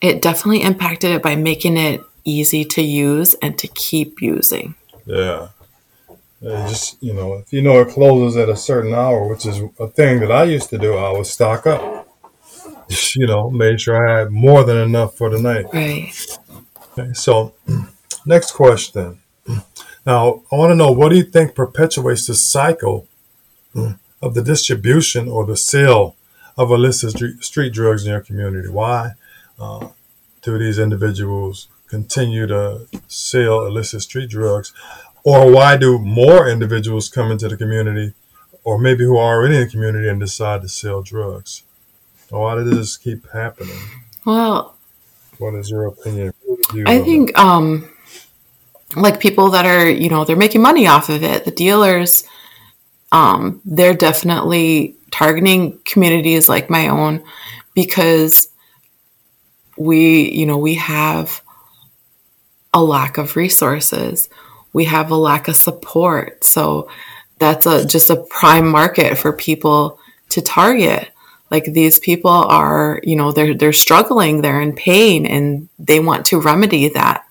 it 0.00 0.22
definitely 0.22 0.62
impacted 0.62 1.10
it 1.10 1.22
by 1.22 1.34
making 1.34 1.76
it 1.76 2.02
easy 2.24 2.64
to 2.66 2.82
use 2.82 3.34
and 3.42 3.58
to 3.58 3.66
keep 3.66 4.22
using. 4.22 4.76
Yeah. 5.06 5.48
Uh, 6.44 6.68
just 6.68 7.02
you 7.02 7.12
know, 7.12 7.34
if 7.34 7.52
you 7.52 7.60
know 7.62 7.80
it 7.80 7.88
closes 7.88 8.36
at 8.36 8.48
a 8.48 8.56
certain 8.56 8.94
hour, 8.94 9.26
which 9.28 9.44
is 9.44 9.60
a 9.80 9.88
thing 9.88 10.20
that 10.20 10.30
I 10.30 10.44
used 10.44 10.70
to 10.70 10.78
do, 10.78 10.94
I 10.94 11.12
would 11.12 11.26
stock 11.26 11.66
up. 11.66 12.08
You 13.14 13.26
know, 13.26 13.50
made 13.50 13.80
sure 13.80 14.08
I 14.08 14.20
had 14.20 14.30
more 14.30 14.64
than 14.64 14.78
enough 14.78 15.16
for 15.16 15.28
the 15.28 15.40
night. 15.40 15.66
Right. 15.72 16.38
Okay, 16.92 17.12
so 17.12 17.54
next 18.26 18.52
question. 18.52 19.20
Now, 20.06 20.42
I 20.50 20.56
want 20.56 20.70
to 20.70 20.74
know 20.74 20.90
what 20.90 21.10
do 21.10 21.16
you 21.16 21.22
think 21.22 21.54
perpetuates 21.54 22.26
the 22.26 22.34
cycle 22.34 23.06
of 24.22 24.32
the 24.32 24.42
distribution 24.42 25.28
or 25.28 25.44
the 25.44 25.56
sale 25.56 26.16
of 26.56 26.70
illicit 26.70 27.42
street 27.44 27.74
drugs 27.74 28.06
in 28.06 28.12
your 28.12 28.22
community? 28.22 28.70
Why 28.70 29.12
uh, 29.58 29.88
do 30.40 30.56
these 30.58 30.78
individuals 30.78 31.68
continue 31.88 32.46
to 32.46 32.86
sell 33.06 33.66
illicit 33.66 34.00
street 34.00 34.30
drugs? 34.30 34.72
Or 35.28 35.52
why 35.52 35.76
do 35.76 35.98
more 35.98 36.48
individuals 36.48 37.10
come 37.10 37.30
into 37.30 37.48
the 37.48 37.56
community, 37.58 38.14
or 38.64 38.78
maybe 38.78 39.04
who 39.04 39.18
are 39.18 39.36
already 39.36 39.56
in 39.56 39.60
the 39.60 39.68
community 39.68 40.08
and 40.08 40.18
decide 40.18 40.62
to 40.62 40.70
sell 40.70 41.02
drugs? 41.02 41.64
Why 42.30 42.54
does 42.54 42.70
this 42.70 42.96
keep 42.96 43.30
happening? 43.30 43.76
Well, 44.24 44.74
what 45.36 45.54
is 45.54 45.68
your 45.68 45.84
opinion? 45.84 46.32
I 46.86 47.00
think, 47.00 47.38
um, 47.38 47.90
like 48.96 49.20
people 49.20 49.50
that 49.50 49.66
are, 49.66 49.90
you 49.90 50.08
know, 50.08 50.24
they're 50.24 50.34
making 50.34 50.62
money 50.62 50.86
off 50.86 51.10
of 51.10 51.22
it. 51.22 51.44
The 51.44 51.50
dealers, 51.50 52.24
um, 53.12 53.60
they're 53.66 53.92
definitely 53.92 54.96
targeting 55.10 55.78
communities 55.84 56.48
like 56.48 56.70
my 56.70 56.88
own 56.88 57.22
because 57.74 58.48
we, 59.76 60.30
you 60.30 60.46
know, 60.46 60.56
we 60.56 60.76
have 60.76 61.42
a 62.72 62.82
lack 62.82 63.18
of 63.18 63.36
resources. 63.36 64.30
We 64.72 64.84
have 64.84 65.10
a 65.10 65.16
lack 65.16 65.48
of 65.48 65.56
support. 65.56 66.44
So 66.44 66.88
that's 67.38 67.66
a 67.66 67.86
just 67.86 68.10
a 68.10 68.16
prime 68.16 68.68
market 68.68 69.16
for 69.16 69.32
people 69.32 69.98
to 70.30 70.42
target. 70.42 71.10
Like 71.50 71.64
these 71.64 71.98
people 71.98 72.30
are, 72.30 73.00
you 73.02 73.16
know, 73.16 73.32
they're 73.32 73.54
they're 73.54 73.72
struggling, 73.72 74.42
they're 74.42 74.60
in 74.60 74.74
pain 74.74 75.24
and 75.26 75.68
they 75.78 76.00
want 76.00 76.26
to 76.26 76.40
remedy 76.40 76.88
that. 76.88 77.24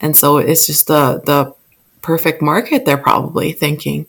And 0.00 0.16
so 0.16 0.38
it's 0.38 0.66
just 0.66 0.88
the 0.88 1.22
the 1.24 1.54
perfect 2.02 2.42
market 2.42 2.84
they're 2.84 2.98
probably 2.98 3.52
thinking. 3.52 4.06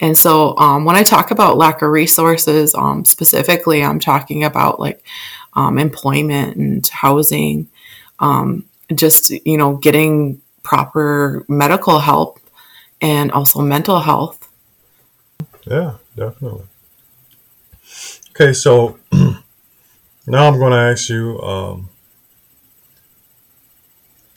And 0.00 0.16
so 0.16 0.56
um, 0.58 0.84
when 0.84 0.96
I 0.96 1.02
talk 1.02 1.30
about 1.30 1.56
lack 1.56 1.80
of 1.80 1.90
resources, 1.90 2.74
um, 2.74 3.04
specifically, 3.04 3.82
I'm 3.82 4.00
talking 4.00 4.44
about 4.44 4.80
like 4.80 5.04
um, 5.54 5.78
employment 5.78 6.56
and 6.56 6.86
housing, 6.86 7.68
um, 8.18 8.64
just 8.94 9.30
you 9.30 9.56
know 9.56 9.76
getting 9.76 10.42
proper 10.64 11.44
medical 11.48 12.00
help 12.00 12.40
and 13.00 13.30
also 13.30 13.60
mental 13.60 14.00
health. 14.00 14.48
Yeah, 15.64 15.98
definitely. 16.16 16.64
Okay, 18.30 18.52
so 18.52 18.98
now 19.12 20.48
I'm 20.48 20.58
going 20.58 20.72
to 20.72 20.78
ask 20.78 21.08
you, 21.08 21.40
um, 21.40 21.88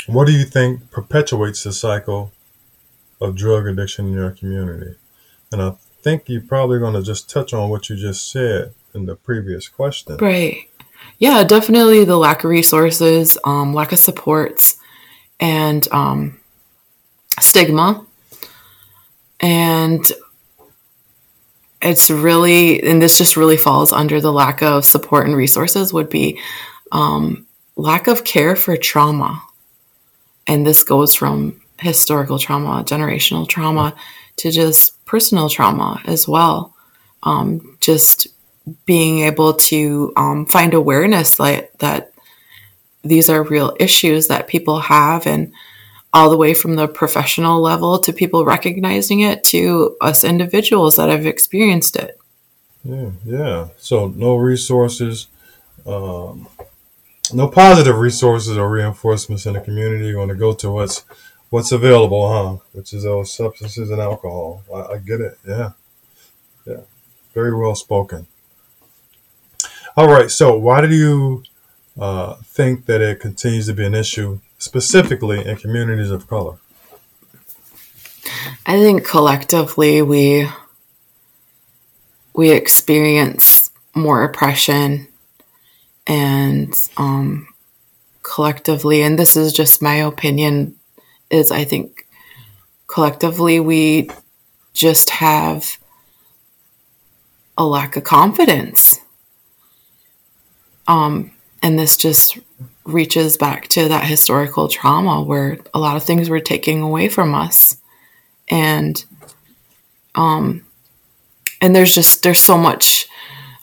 what 0.05 0.27
do 0.27 0.33
you 0.33 0.45
think 0.45 0.91
perpetuates 0.91 1.63
the 1.63 1.73
cycle 1.73 2.31
of 3.19 3.35
drug 3.35 3.67
addiction 3.67 4.07
in 4.07 4.13
your 4.13 4.31
community? 4.31 4.95
And 5.51 5.61
I 5.61 5.73
think 6.01 6.23
you're 6.27 6.41
probably 6.41 6.79
going 6.79 6.93
to 6.93 7.01
just 7.01 7.29
touch 7.29 7.53
on 7.53 7.69
what 7.69 7.89
you 7.89 7.95
just 7.95 8.31
said 8.31 8.73
in 8.93 9.05
the 9.05 9.15
previous 9.15 9.67
question. 9.67 10.17
Right. 10.17 10.69
Yeah, 11.19 11.43
definitely 11.43 12.05
the 12.05 12.17
lack 12.17 12.43
of 12.43 12.49
resources, 12.49 13.37
um, 13.43 13.73
lack 13.73 13.91
of 13.91 13.99
supports, 13.99 14.77
and 15.39 15.87
um, 15.91 16.39
stigma. 17.39 18.05
And 19.39 20.11
it's 21.81 22.09
really, 22.09 22.81
and 22.83 23.01
this 23.01 23.17
just 23.17 23.37
really 23.37 23.57
falls 23.57 23.91
under 23.91 24.19
the 24.19 24.33
lack 24.33 24.61
of 24.63 24.83
support 24.83 25.27
and 25.27 25.35
resources, 25.35 25.93
would 25.93 26.09
be 26.09 26.39
um, 26.91 27.45
lack 27.75 28.07
of 28.07 28.23
care 28.23 28.55
for 28.55 28.75
trauma. 28.77 29.41
And 30.47 30.65
this 30.65 30.83
goes 30.83 31.13
from 31.13 31.61
historical 31.79 32.39
trauma, 32.39 32.83
generational 32.83 33.47
trauma, 33.47 33.93
to 34.37 34.51
just 34.51 35.03
personal 35.05 35.49
trauma 35.49 36.01
as 36.05 36.27
well. 36.27 36.75
Um, 37.23 37.77
just 37.79 38.27
being 38.85 39.19
able 39.19 39.53
to 39.53 40.13
um, 40.17 40.45
find 40.45 40.73
awareness 40.73 41.39
like 41.39 41.71
that 41.79 42.13
these 43.03 43.29
are 43.29 43.43
real 43.43 43.75
issues 43.79 44.27
that 44.27 44.47
people 44.47 44.79
have 44.79 45.25
and 45.25 45.53
all 46.13 46.29
the 46.29 46.37
way 46.37 46.53
from 46.53 46.75
the 46.75 46.87
professional 46.87 47.61
level 47.61 47.99
to 47.99 48.13
people 48.13 48.45
recognizing 48.45 49.19
it 49.19 49.43
to 49.43 49.95
us 50.01 50.23
individuals 50.23 50.95
that 50.95 51.09
have 51.09 51.25
experienced 51.25 51.95
it. 51.95 52.19
Yeah 52.83 53.11
yeah. 53.25 53.67
So 53.77 54.07
no 54.07 54.35
resources 54.35 55.27
um, 55.85 56.47
no 57.33 57.47
positive 57.47 57.97
resources 57.97 58.57
or 58.57 58.69
reinforcements 58.69 59.45
in 59.45 59.53
the 59.53 59.61
community. 59.61 60.05
You're 60.05 60.13
going 60.13 60.29
to 60.29 60.35
go 60.35 60.53
to 60.53 60.71
what's 60.71 61.05
what's 61.49 61.71
available 61.71 62.29
huh? 62.29 62.57
Which 62.73 62.93
is 62.93 63.03
those 63.03 63.33
substances 63.33 63.89
and 63.89 64.01
alcohol. 64.01 64.63
I, 64.73 64.93
I 64.93 64.97
get 64.97 65.21
it 65.21 65.37
yeah. 65.47 65.71
Yeah 66.65 66.81
very 67.37 67.55
well 67.55 67.75
spoken. 67.75 68.25
All 69.95 70.07
right. 70.07 70.31
So, 70.31 70.57
why 70.57 70.81
do 70.81 70.89
you 70.95 71.43
uh, 71.99 72.35
think 72.43 72.85
that 72.85 73.01
it 73.01 73.19
continues 73.19 73.67
to 73.67 73.73
be 73.73 73.85
an 73.85 73.95
issue, 73.95 74.39
specifically 74.57 75.45
in 75.45 75.57
communities 75.57 76.11
of 76.11 76.27
color? 76.27 76.57
I 78.65 78.77
think 78.77 79.05
collectively 79.05 80.01
we 80.01 80.47
we 82.33 82.51
experience 82.51 83.71
more 83.95 84.23
oppression, 84.23 85.07
and 86.05 86.73
um, 86.97 87.47
collectively, 88.21 89.01
and 89.01 89.17
this 89.17 89.35
is 89.35 89.53
just 89.53 89.81
my 89.81 89.95
opinion, 89.95 90.75
is 91.31 91.51
I 91.51 91.63
think 91.63 92.05
collectively 92.87 93.59
we 93.59 94.09
just 94.73 95.09
have 95.09 95.77
a 97.57 97.65
lack 97.65 97.95
of 97.95 98.03
confidence 98.03 99.01
um, 100.87 101.31
and 101.61 101.77
this 101.77 101.97
just 101.97 102.37
reaches 102.85 103.37
back 103.37 103.67
to 103.67 103.89
that 103.89 104.05
historical 104.05 104.67
trauma 104.67 105.21
where 105.21 105.57
a 105.73 105.79
lot 105.79 105.97
of 105.97 106.03
things 106.03 106.29
were 106.29 106.39
taken 106.39 106.81
away 106.81 107.09
from 107.09 107.35
us. 107.35 107.77
And 108.49 109.03
um, 110.15 110.65
and 111.61 111.75
there's 111.75 111.93
just 111.93 112.23
there's 112.23 112.39
so 112.39 112.57
much 112.57 113.07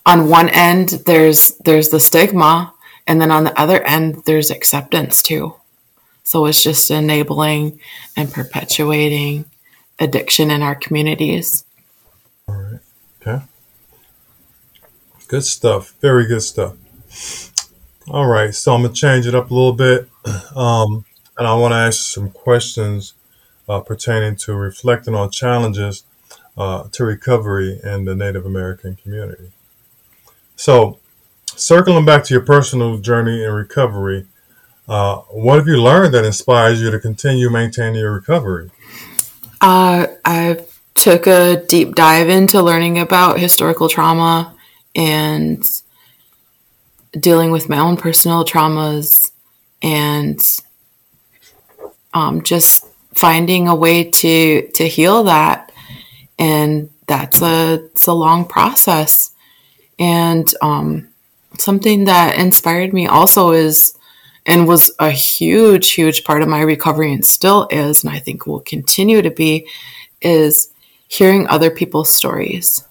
on 0.07 0.28
one 0.28 0.48
end 0.50 0.90
there's 1.07 1.57
there's 1.64 1.88
the 1.88 2.00
stigma 2.00 2.72
and 3.07 3.20
then 3.20 3.30
on 3.30 3.44
the 3.44 3.59
other 3.59 3.83
end 3.83 4.22
there's 4.26 4.50
acceptance 4.50 5.22
too. 5.22 5.54
So 6.22 6.46
it's 6.46 6.62
just 6.62 6.90
enabling 6.90 7.80
and 8.16 8.33
perpetuating 8.33 9.46
addiction 9.98 10.50
in 10.50 10.62
our 10.62 10.74
communities. 10.74 11.64
All 12.48 12.57
right. 12.57 12.80
Okay. 13.20 13.44
Good 15.28 15.44
stuff. 15.44 15.94
Very 16.00 16.26
good 16.26 16.42
stuff 16.42 16.76
all 18.08 18.26
right, 18.26 18.54
so 18.54 18.74
I'm 18.74 18.82
gonna 18.82 18.94
change 18.94 19.26
it 19.26 19.34
up 19.34 19.50
a 19.50 19.54
little 19.54 19.72
bit, 19.72 20.08
um, 20.56 21.04
and 21.38 21.46
I 21.46 21.54
want 21.54 21.72
to 21.72 21.76
ask 21.76 22.12
some 22.12 22.30
questions 22.30 23.14
uh, 23.68 23.80
pertaining 23.80 24.36
to 24.36 24.54
reflecting 24.54 25.14
on 25.14 25.30
challenges 25.30 26.04
uh, 26.56 26.84
to 26.92 27.04
recovery 27.04 27.80
in 27.82 28.04
the 28.04 28.14
Native 28.14 28.46
American 28.46 28.96
community. 28.96 29.50
So, 30.56 30.98
circling 31.46 32.04
back 32.04 32.24
to 32.24 32.34
your 32.34 32.42
personal 32.42 32.98
journey 32.98 33.42
in 33.42 33.50
recovery, 33.50 34.26
uh, 34.86 35.16
what 35.30 35.58
have 35.58 35.66
you 35.66 35.80
learned 35.80 36.14
that 36.14 36.24
inspires 36.24 36.80
you 36.80 36.90
to 36.90 37.00
continue 37.00 37.50
maintaining 37.50 38.00
your 38.00 38.12
recovery? 38.12 38.70
Uh, 39.60 40.06
I 40.24 40.60
took 40.94 41.26
a 41.26 41.64
deep 41.66 41.94
dive 41.94 42.28
into 42.28 42.62
learning 42.62 42.98
about 42.98 43.40
historical 43.40 43.88
trauma 43.88 44.54
and 44.94 45.66
dealing 47.18 47.50
with 47.50 47.68
my 47.68 47.79
own 47.79 47.96
personal 47.96 48.44
traumas 48.44 49.31
and 49.83 50.40
um, 52.12 52.42
just 52.42 52.87
finding 53.14 53.68
a 53.68 53.74
way 53.74 54.05
to 54.05 54.68
to 54.74 54.88
heal 54.88 55.24
that. 55.24 55.72
And 56.38 56.90
that's 57.07 57.42
a 57.42 57.85
it's 57.87 58.07
a 58.07 58.12
long 58.12 58.44
process. 58.44 59.31
And 59.98 60.53
um, 60.61 61.09
something 61.59 62.05
that 62.05 62.37
inspired 62.38 62.92
me 62.92 63.07
also 63.07 63.53
is 63.53 63.96
and 64.46 64.68
was 64.68 64.90
a 64.98 65.11
huge 65.11 65.92
huge 65.92 66.24
part 66.24 66.42
of 66.42 66.48
my 66.48 66.61
recovery 66.61 67.12
and 67.12 67.24
still 67.24 67.66
is 67.70 68.05
and 68.05 68.12
i 68.12 68.18
think 68.18 68.46
will 68.46 68.61
continue 68.61 69.22
to 69.22 69.31
be 69.31 69.66
is 70.20 70.70
hearing 71.09 71.46
other 71.48 71.70
people's 71.70 72.12
stories 72.12 72.85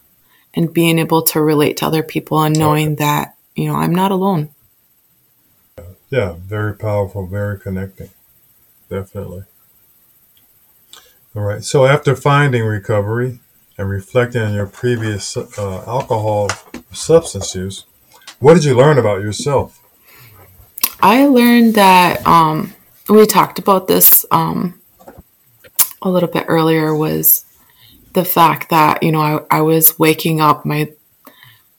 and 0.54 0.74
being 0.74 1.00
able 1.00 1.22
to 1.22 1.42
relate 1.42 1.78
to 1.78 1.86
other 1.86 2.04
people 2.04 2.42
and 2.42 2.58
knowing 2.58 2.96
that 2.96 3.36
you 3.56 3.68
know, 3.68 3.76
I'm 3.76 3.94
not 3.94 4.12
alone. 4.12 4.50
Yeah, 6.10 6.36
very 6.38 6.76
powerful, 6.76 7.26
very 7.26 7.60
connecting. 7.60 8.10
Definitely. 8.90 9.44
All 11.36 11.42
right. 11.42 11.64
So 11.64 11.86
after 11.86 12.16
finding 12.16 12.64
recovery 12.64 13.40
and 13.78 13.90
reflecting 13.90 14.42
on 14.42 14.54
your 14.54 14.68
previous 14.68 15.36
uh, 15.36 15.84
alcohol 15.88 16.50
substance 16.92 17.56
use, 17.56 17.86
what 18.40 18.54
did 18.54 18.64
you 18.64 18.76
learn 18.76 19.00
about 19.00 19.22
yourself? 19.22 19.80
I 21.02 21.26
learned 21.26 21.74
that 21.76 22.26
um, 22.28 22.74
we 23.10 23.26
talked 23.26 23.58
about 23.58 23.88
this 23.88 24.26
um, 24.30 24.80
a 26.04 26.10
little 26.10 26.30
bit 26.30 26.46
earlier 26.48 26.96
was 26.96 27.46
the 28.14 28.24
fact 28.24 28.70
that 28.70 29.02
you 29.02 29.12
know 29.12 29.48
I, 29.50 29.58
I 29.58 29.62
was 29.62 29.98
waking 29.98 30.40
up 30.40 30.66
my 30.66 30.92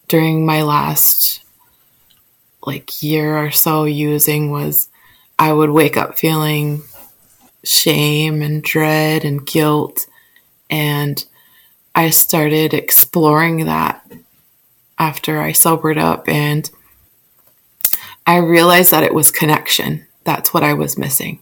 during 0.08 0.44
my 0.44 0.62
last 0.62 1.43
like 2.64 3.03
year 3.03 3.37
or 3.37 3.50
so 3.50 3.85
using 3.85 4.50
was 4.50 4.88
I 5.38 5.53
would 5.53 5.70
wake 5.70 5.96
up 5.96 6.18
feeling 6.18 6.83
shame 7.62 8.42
and 8.42 8.62
dread 8.62 9.24
and 9.24 9.46
guilt. 9.46 10.07
And 10.70 11.24
I 11.94 12.11
started 12.11 12.74
exploring 12.74 13.66
that 13.66 14.11
after 14.98 15.40
I 15.40 15.53
sobered 15.53 15.98
up. 15.98 16.29
And 16.29 16.70
I 18.27 18.38
realized 18.38 18.90
that 18.90 19.03
it 19.03 19.14
was 19.14 19.31
connection. 19.31 20.07
That's 20.24 20.55
what 20.55 20.62
I 20.62 20.74
was 20.74 20.98
missing. 20.98 21.40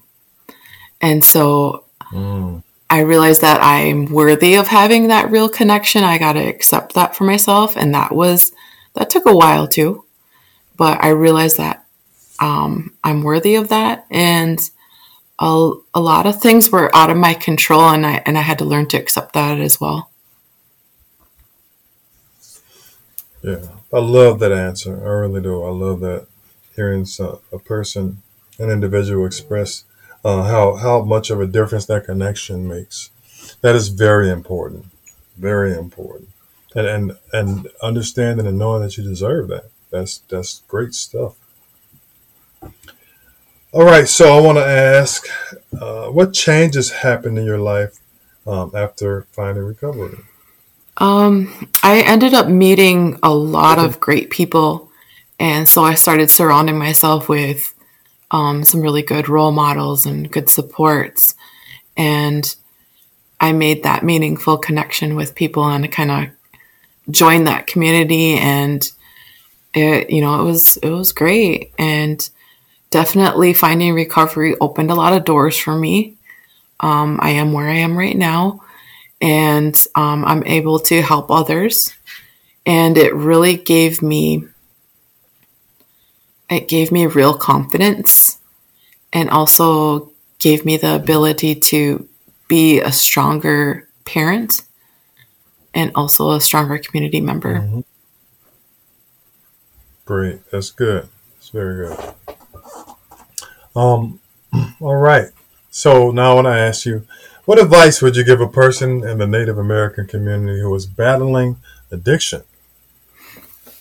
And 1.01 1.25
so 1.25 1.85
mm. 2.13 2.63
I 2.91 3.01
realized 3.01 3.41
that 3.43 3.61
I'm 3.63 4.07
worthy 4.07 4.55
of 4.55 4.69
having 4.69 5.09
that 5.09 5.31
real 5.31 5.49
connection. 5.49 6.05
I 6.05 6.19
got 6.19 6.35
to 6.35 6.41
accept 6.41 6.95
that 6.95 7.15
for 7.15 7.25
myself. 7.25 7.77
And 7.77 7.95
that 7.95 8.13
was, 8.13 8.53
that 8.95 9.11
took 9.11 9.27
a 9.27 9.37
while 9.37 9.67
too. 9.67 10.05
But 10.83 10.99
I 11.05 11.11
realized 11.11 11.59
that 11.59 11.87
um, 12.41 12.93
I'm 13.05 13.23
worthy 13.23 13.55
of 13.55 13.69
that. 13.69 14.05
And 14.11 14.59
a, 15.39 15.75
a 15.95 16.01
lot 16.01 16.27
of 16.27 16.41
things 16.41 16.73
were 16.73 16.91
out 16.93 17.09
of 17.09 17.17
my 17.17 17.35
control. 17.35 17.83
And 17.91 18.05
I, 18.05 18.21
and 18.27 18.37
I 18.37 18.41
had 18.41 18.59
to 18.59 18.65
learn 18.65 18.89
to 18.89 18.97
accept 18.97 19.33
that 19.35 19.61
as 19.61 19.81
well. 19.81 20.11
Yeah, 23.45 23.65
I 23.93 24.01
love 24.01 24.41
that 24.41 24.51
answer. 24.51 25.01
I 25.07 25.11
really 25.11 25.41
do. 25.41 25.63
I 25.63 25.71
love 25.71 26.01
that 26.01 26.27
hearing 26.75 27.07
a 27.53 27.59
person, 27.61 28.21
an 28.59 28.69
individual 28.69 29.25
express 29.25 29.85
uh, 30.25 30.43
how 30.43 30.75
how 30.75 31.03
much 31.03 31.31
of 31.31 31.41
a 31.41 31.47
difference 31.47 31.87
that 31.87 32.07
connection 32.07 32.67
makes. 32.67 33.11
That 33.61 33.77
is 33.77 33.87
very 33.87 34.31
important, 34.31 34.87
very 35.37 35.77
important, 35.77 36.31
and 36.75 36.89
and 36.89 37.19
and 37.33 37.69
understanding 37.81 38.49
and 38.49 38.59
knowing 38.59 38.83
that 38.83 38.97
you 38.97 39.05
deserve 39.05 39.47
that. 39.47 39.67
That's 39.93 40.19
that's 40.29 40.63
great 40.67 40.95
stuff. 40.95 41.37
All 43.73 43.85
right, 43.85 44.09
so 44.09 44.37
I 44.37 44.41
want 44.41 44.59
to 44.59 44.67
ask, 44.67 45.27
uh, 45.81 46.09
what 46.09 46.35
changes 46.35 46.91
happened 46.91 47.39
in 47.39 47.47
your 47.47 47.59
life 47.59 47.99
um, 48.47 48.71
after 48.75 49.23
finding 49.33 49.65
recovery? 49.65 50.19
Um, 50.99 51.71
I 51.83 52.01
ended 52.01 52.35
up 52.35 52.49
meeting 52.49 53.19
a 53.23 53.33
lot 53.33 53.79
of 53.79 54.01
great 54.01 54.29
people, 54.29 54.91
and 55.39 55.69
so 55.69 55.85
I 55.85 55.95
started 55.95 56.31
surrounding 56.31 56.79
myself 56.79 57.29
with 57.29 57.73
um, 58.31 58.65
some 58.65 58.81
really 58.81 59.03
good 59.03 59.29
role 59.29 59.53
models 59.53 60.05
and 60.05 60.31
good 60.31 60.49
supports. 60.49 61.35
And 61.97 62.55
I 63.41 63.53
made 63.53 63.83
that 63.83 64.03
meaningful 64.03 64.59
connection 64.59 65.15
with 65.15 65.35
people 65.35 65.65
and 65.65 65.91
kind 65.91 66.11
of 66.11 67.13
joined 67.13 67.47
that 67.47 67.67
community. 67.67 68.35
And 68.35 68.91
it, 69.75 70.11
you 70.11 70.21
know, 70.21 70.41
it 70.41 70.45
was, 70.45 70.77
it 70.79 70.91
was 70.91 71.13
great. 71.13 71.73
And 71.79 72.29
definitely 72.91 73.55
finding 73.55 73.95
recovery 73.95 74.57
opened 74.61 74.91
a 74.91 74.95
lot 74.95 75.15
of 75.15 75.25
doors 75.25 75.57
for 75.59 75.77
me. 75.77 76.17
Um, 76.81 77.19
I 77.23 77.31
am 77.31 77.53
where 77.53 77.69
I 77.69 77.77
am 77.77 77.97
right 77.97 78.17
now 78.17 78.61
and 79.21 79.87
um, 79.95 80.25
I'm 80.25 80.45
able 80.45 80.81
to 80.81 81.01
help 81.01 81.31
others. 81.31 81.95
And 82.67 82.99
it 82.99 83.15
really 83.15 83.57
gave 83.57 84.03
me 84.03 84.45
it 86.51 86.69
gave 86.69 86.93
me 86.93 87.07
real 87.07 87.33
confidence 87.33 88.39
and 89.11 89.31
also 89.31 90.13
gave 90.39 90.67
me 90.67 90.77
the 90.77 90.95
ability 90.95 91.55
to 91.55 92.07
be 92.47 92.81
a 92.81 92.93
stronger 92.93 93.89
parent 94.05 94.61
and 95.73 95.91
also 95.95 96.33
a 96.33 96.41
stronger 96.41 96.77
community 96.77 97.23
member. 97.23 97.61
Mm-hmm. 97.61 97.81
Great. 100.05 100.51
That's 100.51 100.71
good. 100.71 101.09
That's 101.35 101.49
very 101.51 101.87
good. 101.87 102.15
Um, 103.75 104.21
all 104.81 104.97
right. 104.97 105.31
So 105.71 106.11
now 106.11 106.33
I 106.33 106.35
want 106.35 106.47
to 106.47 106.51
ask 106.51 106.85
you, 106.85 107.07
what 107.45 107.61
advice 107.61 108.03
would 108.03 108.17
you 108.17 108.25
give 108.25 108.41
a 108.41 108.49
person 108.49 109.07
in 109.07 109.19
the 109.19 109.27
Native 109.27 109.59
American 109.59 110.07
community 110.07 110.61
who 110.61 110.75
is 110.75 110.87
battling 110.87 111.57
addiction? 111.91 112.43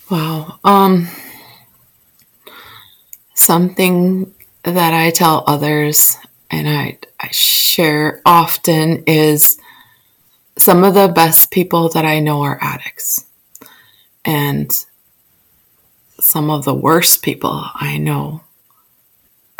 Wow. 0.09 0.59
Um, 0.63 1.07
something 3.35 4.33
that 4.63 4.93
I 4.93 5.09
tell 5.11 5.43
others 5.47 6.17
and 6.49 6.67
I, 6.67 6.97
I 7.19 7.29
share 7.31 8.21
often 8.25 9.03
is 9.05 9.59
some 10.57 10.83
of 10.83 10.93
the 10.93 11.07
best 11.07 11.51
people 11.51 11.89
that 11.89 12.05
I 12.05 12.19
know 12.19 12.43
are 12.43 12.59
addicts. 12.61 13.25
And 14.25 14.71
some 16.21 16.49
of 16.49 16.65
the 16.65 16.73
worst 16.73 17.23
people 17.23 17.63
I 17.73 17.97
know 17.97 18.41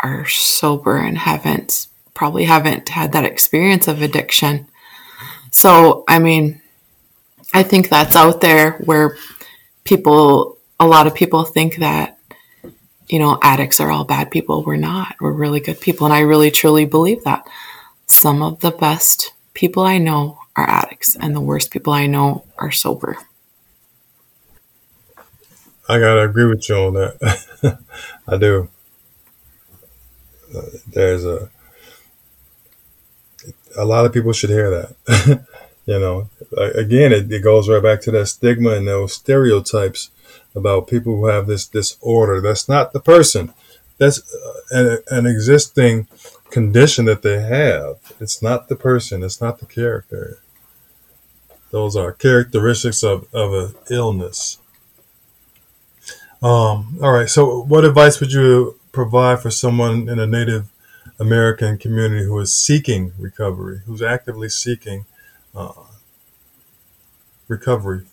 are 0.00 0.26
sober 0.26 0.96
and 0.96 1.18
haven't 1.18 1.86
probably 2.14 2.44
haven't 2.44 2.88
had 2.88 3.12
that 3.12 3.24
experience 3.24 3.88
of 3.88 4.02
addiction. 4.02 4.66
So, 5.50 6.04
I 6.08 6.18
mean, 6.18 6.60
I 7.54 7.62
think 7.62 7.88
that's 7.88 8.16
out 8.16 8.40
there 8.40 8.72
where 8.84 9.16
people, 9.84 10.58
a 10.78 10.86
lot 10.86 11.06
of 11.06 11.14
people 11.14 11.44
think 11.44 11.76
that 11.76 12.18
you 13.08 13.18
know, 13.18 13.38
addicts 13.42 13.78
are 13.78 13.90
all 13.90 14.04
bad 14.04 14.30
people. 14.30 14.64
We're 14.64 14.76
not. 14.76 15.16
We're 15.20 15.32
really 15.32 15.60
good 15.60 15.78
people. 15.80 16.06
And 16.06 16.14
I 16.14 16.20
really 16.20 16.50
truly 16.50 16.86
believe 16.86 17.24
that. 17.24 17.46
Some 18.06 18.42
of 18.42 18.60
the 18.60 18.70
best 18.70 19.32
people 19.52 19.82
I 19.82 19.98
know 19.98 20.38
are 20.56 20.68
addicts, 20.68 21.14
and 21.16 21.34
the 21.34 21.40
worst 21.40 21.70
people 21.70 21.92
I 21.92 22.06
know 22.06 22.44
are 22.58 22.70
sober. 22.70 23.18
I 25.88 25.98
got 25.98 26.14
to 26.14 26.22
agree 26.22 26.46
with 26.46 26.68
you 26.68 26.76
on 26.76 26.94
that. 26.94 27.78
I 28.28 28.36
do. 28.36 28.68
Uh, 30.54 30.62
there's 30.86 31.24
a, 31.24 31.50
a 33.76 33.84
lot 33.84 34.06
of 34.06 34.12
people 34.12 34.32
should 34.32 34.50
hear 34.50 34.70
that. 34.70 35.46
you 35.86 35.98
know, 35.98 36.28
again, 36.74 37.12
it, 37.12 37.30
it 37.32 37.42
goes 37.42 37.68
right 37.68 37.82
back 37.82 38.00
to 38.02 38.10
that 38.12 38.26
stigma 38.26 38.70
and 38.70 38.86
those 38.86 39.14
stereotypes 39.14 40.10
about 40.54 40.86
people 40.86 41.16
who 41.16 41.26
have 41.26 41.46
this 41.46 41.66
disorder. 41.66 42.40
That's 42.40 42.68
not 42.68 42.92
the 42.92 43.00
person. 43.00 43.52
That's 43.98 44.20
uh, 44.34 44.60
an, 44.70 44.98
an 45.10 45.26
existing 45.26 46.06
condition 46.50 47.06
that 47.06 47.22
they 47.22 47.40
have. 47.40 47.96
It's 48.20 48.42
not 48.42 48.68
the 48.68 48.76
person. 48.76 49.22
It's 49.22 49.40
not 49.40 49.58
the 49.58 49.66
character. 49.66 50.38
Those 51.70 51.96
are 51.96 52.12
characteristics 52.12 53.02
of, 53.02 53.26
of 53.32 53.54
an 53.54 53.74
illness. 53.90 54.58
Um, 56.42 56.98
all 57.02 57.12
right. 57.12 57.28
So, 57.28 57.62
what 57.62 57.84
advice 57.84 58.20
would 58.20 58.32
you 58.32 58.78
provide 58.90 59.40
for 59.40 59.50
someone 59.50 60.08
in 60.08 60.18
a 60.18 60.26
Native 60.26 60.68
American 61.20 61.78
community 61.78 62.24
who 62.24 62.38
is 62.40 62.54
seeking 62.54 63.12
recovery, 63.18 63.80
who's 63.86 64.02
actively 64.02 64.48
seeking 64.48 65.06
uh, 65.54 65.72
recovery 67.46 68.06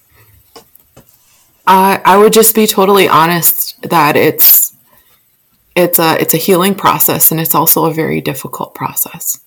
I, 1.69 2.01
I 2.03 2.17
would 2.17 2.33
just 2.33 2.55
be 2.55 2.65
totally 2.65 3.07
honest 3.07 3.79
that 3.83 4.15
it's 4.15 4.75
it's 5.75 5.99
a 5.99 6.19
it's 6.19 6.33
a 6.33 6.37
healing 6.37 6.73
process 6.73 7.29
and 7.31 7.39
it's 7.39 7.53
also 7.53 7.85
a 7.85 7.93
very 7.93 8.21
difficult 8.21 8.73
process. 8.73 9.39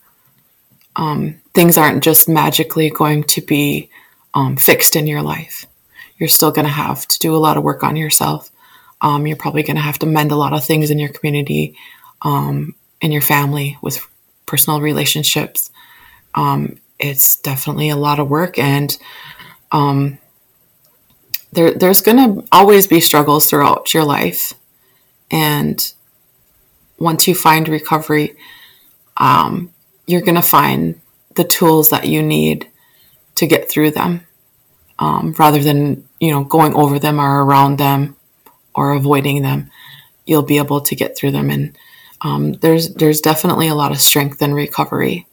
Um, 0.94 1.40
things 1.52 1.76
aren't 1.76 2.04
just 2.04 2.28
magically 2.28 2.90
going 2.90 3.24
to 3.24 3.40
be 3.40 3.90
um, 4.34 4.56
fixed 4.56 4.94
in 4.94 5.08
your 5.08 5.20
life. 5.20 5.66
You're 6.16 6.28
still 6.28 6.52
going 6.52 6.66
to 6.66 6.72
have 6.72 7.08
to 7.08 7.18
do 7.18 7.34
a 7.34 7.38
lot 7.38 7.56
of 7.56 7.64
work 7.64 7.82
on 7.82 7.96
yourself. 7.96 8.52
Um, 9.02 9.26
you're 9.26 9.36
probably 9.36 9.64
going 9.64 9.76
to 9.76 9.82
have 9.82 9.98
to 9.98 10.06
mend 10.06 10.32
a 10.32 10.36
lot 10.36 10.54
of 10.54 10.64
things 10.64 10.90
in 10.90 10.98
your 10.98 11.10
community, 11.10 11.76
um, 12.22 12.74
in 13.00 13.12
your 13.12 13.20
family, 13.20 13.76
with 13.82 14.08
personal 14.46 14.80
relationships. 14.80 15.70
Um, 16.34 16.78
it's 16.98 17.36
definitely 17.36 17.90
a 17.90 17.96
lot 17.96 18.20
of 18.20 18.30
work, 18.30 18.58
and 18.58 18.96
um, 19.72 20.18
there, 21.52 21.74
there's 21.74 22.00
going 22.00 22.16
to 22.16 22.48
always 22.52 22.86
be 22.86 23.00
struggles 23.00 23.50
throughout 23.50 23.92
your 23.92 24.04
life. 24.04 24.54
And 25.30 25.92
once 26.98 27.26
you 27.26 27.34
find 27.34 27.68
recovery, 27.68 28.36
um, 29.16 29.72
you're 30.06 30.20
going 30.20 30.36
to 30.36 30.42
find 30.42 31.00
the 31.34 31.44
tools 31.44 31.90
that 31.90 32.06
you 32.06 32.22
need 32.22 32.70
to 33.34 33.46
get 33.46 33.68
through 33.68 33.90
them 33.90 34.26
um, 34.98 35.34
rather 35.38 35.58
than, 35.60 36.06
you 36.20 36.30
know, 36.30 36.44
going 36.44 36.74
over 36.74 36.98
them 36.98 37.20
or 37.20 37.44
around 37.44 37.78
them 37.78 38.16
or 38.74 38.92
avoiding 38.92 39.42
them. 39.42 39.70
You'll 40.26 40.42
be 40.42 40.58
able 40.58 40.80
to 40.80 40.96
get 40.96 41.16
through 41.16 41.32
them. 41.32 41.50
And 41.50 41.76
um, 42.22 42.52
there's, 42.54 42.94
there's 42.94 43.20
definitely 43.20 43.68
a 43.68 43.74
lot 43.74 43.92
of 43.92 44.00
strength 44.00 44.40
in 44.42 44.54
recovery. 44.54 45.26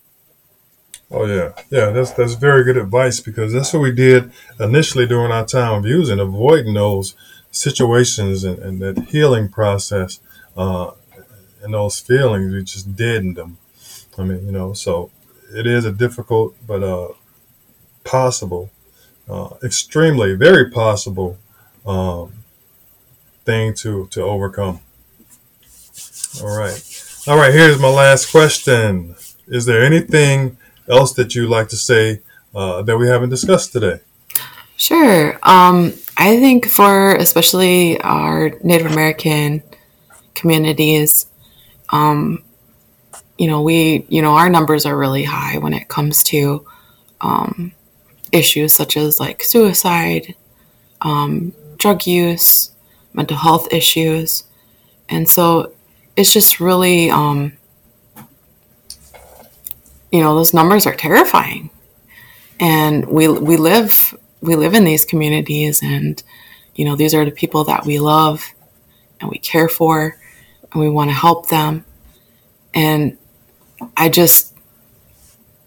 Oh 1.12 1.26
yeah, 1.26 1.54
yeah. 1.72 1.90
That's 1.90 2.12
that's 2.12 2.36
very 2.36 2.64
good 2.64 2.78
advice 2.78 3.20
because 3.20 3.52
that's 3.52 3.74
what 3.74 3.82
we 3.82 3.92
did 3.92 4.32
initially 4.60 5.08
during 5.08 5.32
our 5.32 5.46
time 5.46 5.80
of 5.80 5.86
using, 5.86 6.20
avoiding 6.20 6.76
those 6.76 7.16
situations 7.52 8.44
and, 8.44 8.60
and 8.60 8.80
that 8.80 9.06
healing 9.10 9.50
process 9.50 10.20
uh, 10.56 10.92
and 11.64 11.74
those 11.74 12.00
feelings. 12.00 12.54
We 12.54 12.64
just 12.64 12.96
deadened 12.96 13.38
them. 13.38 13.58
I 14.20 14.24
mean, 14.24 14.46
you 14.46 14.52
know, 14.52 14.74
so 14.74 15.10
it 15.52 15.66
is 15.66 15.84
a 15.84 15.92
difficult 15.92 16.56
but 16.68 16.84
uh, 16.84 17.08
possible, 18.04 18.70
uh, 19.28 19.56
extremely 19.64 20.36
very 20.36 20.70
possible 20.70 21.40
um, 21.88 22.39
thing 23.50 23.74
to 23.74 24.08
to 24.12 24.22
overcome. 24.22 24.80
All 26.42 26.56
right, 26.56 26.80
all 27.28 27.38
right. 27.38 27.54
Here's 27.54 27.80
my 27.80 27.90
last 27.90 28.32
question. 28.32 29.16
is 29.48 29.66
there 29.66 29.84
anything 29.84 30.58
else 30.88 31.14
that 31.14 31.34
you'd 31.34 31.50
like 31.50 31.70
to 31.70 31.76
say 31.76 32.22
uh, 32.54 32.84
that 32.84 32.98
we 32.98 33.08
haven't 33.08 33.30
discussed 33.30 33.74
today? 33.74 34.00
Sure. 34.78 35.40
Um, 35.42 35.94
I 36.16 36.38
think 36.38 36.68
for 36.68 37.16
especially 37.16 38.00
our 38.02 38.52
Native 38.64 38.92
American 38.92 39.64
communities, 40.36 41.26
um, 41.90 42.44
you 43.38 43.48
know, 43.48 43.62
we, 43.62 44.06
you 44.10 44.22
know, 44.22 44.36
our 44.36 44.50
numbers 44.50 44.86
are 44.86 44.98
really 44.98 45.24
high 45.24 45.58
when 45.58 45.74
it 45.74 45.88
comes 45.88 46.24
to 46.24 46.66
um, 47.20 47.74
issues 48.32 48.74
such 48.74 48.96
as 48.96 49.20
like 49.20 49.44
suicide, 49.44 50.36
um, 51.02 51.54
drug 51.78 52.06
use, 52.06 52.72
mental 53.20 53.36
health 53.36 53.68
issues. 53.74 54.46
And 55.10 55.28
so 55.28 55.74
it's 56.16 56.32
just 56.32 56.62
really, 56.62 57.12
um, 57.12 57.52
you 60.10 60.22
know, 60.22 60.34
those 60.36 60.54
numbers 60.54 60.88
are 60.88 60.96
terrifying. 60.96 61.70
And 62.62 63.06
we, 63.06 63.28
we 63.28 63.58
live, 63.58 64.18
we 64.40 64.56
live 64.56 64.74
in 64.74 64.86
these 64.86 65.04
communities 65.04 65.84
and, 65.84 66.24
you 66.76 66.86
know, 66.86 66.96
these 66.96 67.14
are 67.14 67.26
the 67.26 67.32
people 67.32 67.66
that 67.66 67.86
we 67.86 68.00
love 68.00 68.46
and 69.20 69.30
we 69.30 69.38
care 69.38 69.68
for 69.68 70.18
and 70.72 70.80
we 70.80 70.88
want 70.88 71.10
to 71.10 71.14
help 71.14 71.50
them. 71.50 71.84
And 72.74 73.18
I 73.98 74.08
just, 74.08 74.56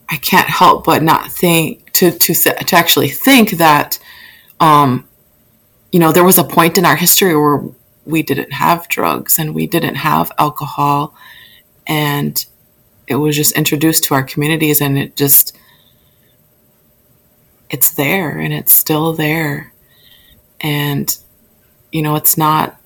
I 0.08 0.16
can't 0.16 0.48
help 0.48 0.86
but 0.86 1.02
not 1.02 1.30
think 1.30 1.92
to, 1.92 2.12
to, 2.12 2.32
to 2.32 2.76
actually 2.76 3.10
think 3.10 3.50
that, 3.58 3.98
um, 4.58 5.06
you 5.92 6.00
know, 6.00 6.10
there 6.10 6.24
was 6.24 6.38
a 6.38 6.44
point 6.44 6.76
in 6.76 6.84
our 6.84 6.96
history 6.96 7.36
where 7.36 7.62
we 8.04 8.22
didn't 8.22 8.52
have 8.52 8.88
drugs 8.88 9.38
and 9.38 9.54
we 9.54 9.66
didn't 9.66 9.96
have 9.96 10.32
alcohol. 10.38 11.14
And 11.86 12.44
it 13.06 13.16
was 13.16 13.36
just 13.36 13.52
introduced 13.52 14.04
to 14.04 14.14
our 14.14 14.22
communities 14.24 14.80
and 14.80 14.98
it 14.98 15.16
just 15.16 15.56
it's 17.70 17.90
there 17.90 18.38
and 18.38 18.52
it's 18.52 18.72
still 18.72 19.12
there. 19.12 19.72
And 20.60 21.16
you 21.92 22.02
know 22.02 22.16
it's 22.16 22.36
not 22.36 22.80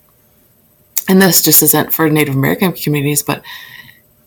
and 1.09 1.23
this 1.23 1.41
just 1.41 1.63
isn't 1.63 1.93
for 1.93 2.11
native 2.11 2.35
american 2.35 2.73
communities 2.73 3.23
but 3.23 3.43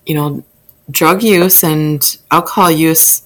you 0.06 0.16
know 0.16 0.44
drug 0.90 1.22
use 1.22 1.64
and 1.64 2.18
alcohol 2.32 2.72
use 2.72 3.24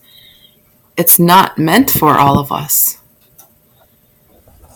it's 0.98 1.18
not 1.18 1.58
meant 1.58 1.90
for 1.90 2.18
all 2.18 2.40
of 2.40 2.52
us 2.52 3.00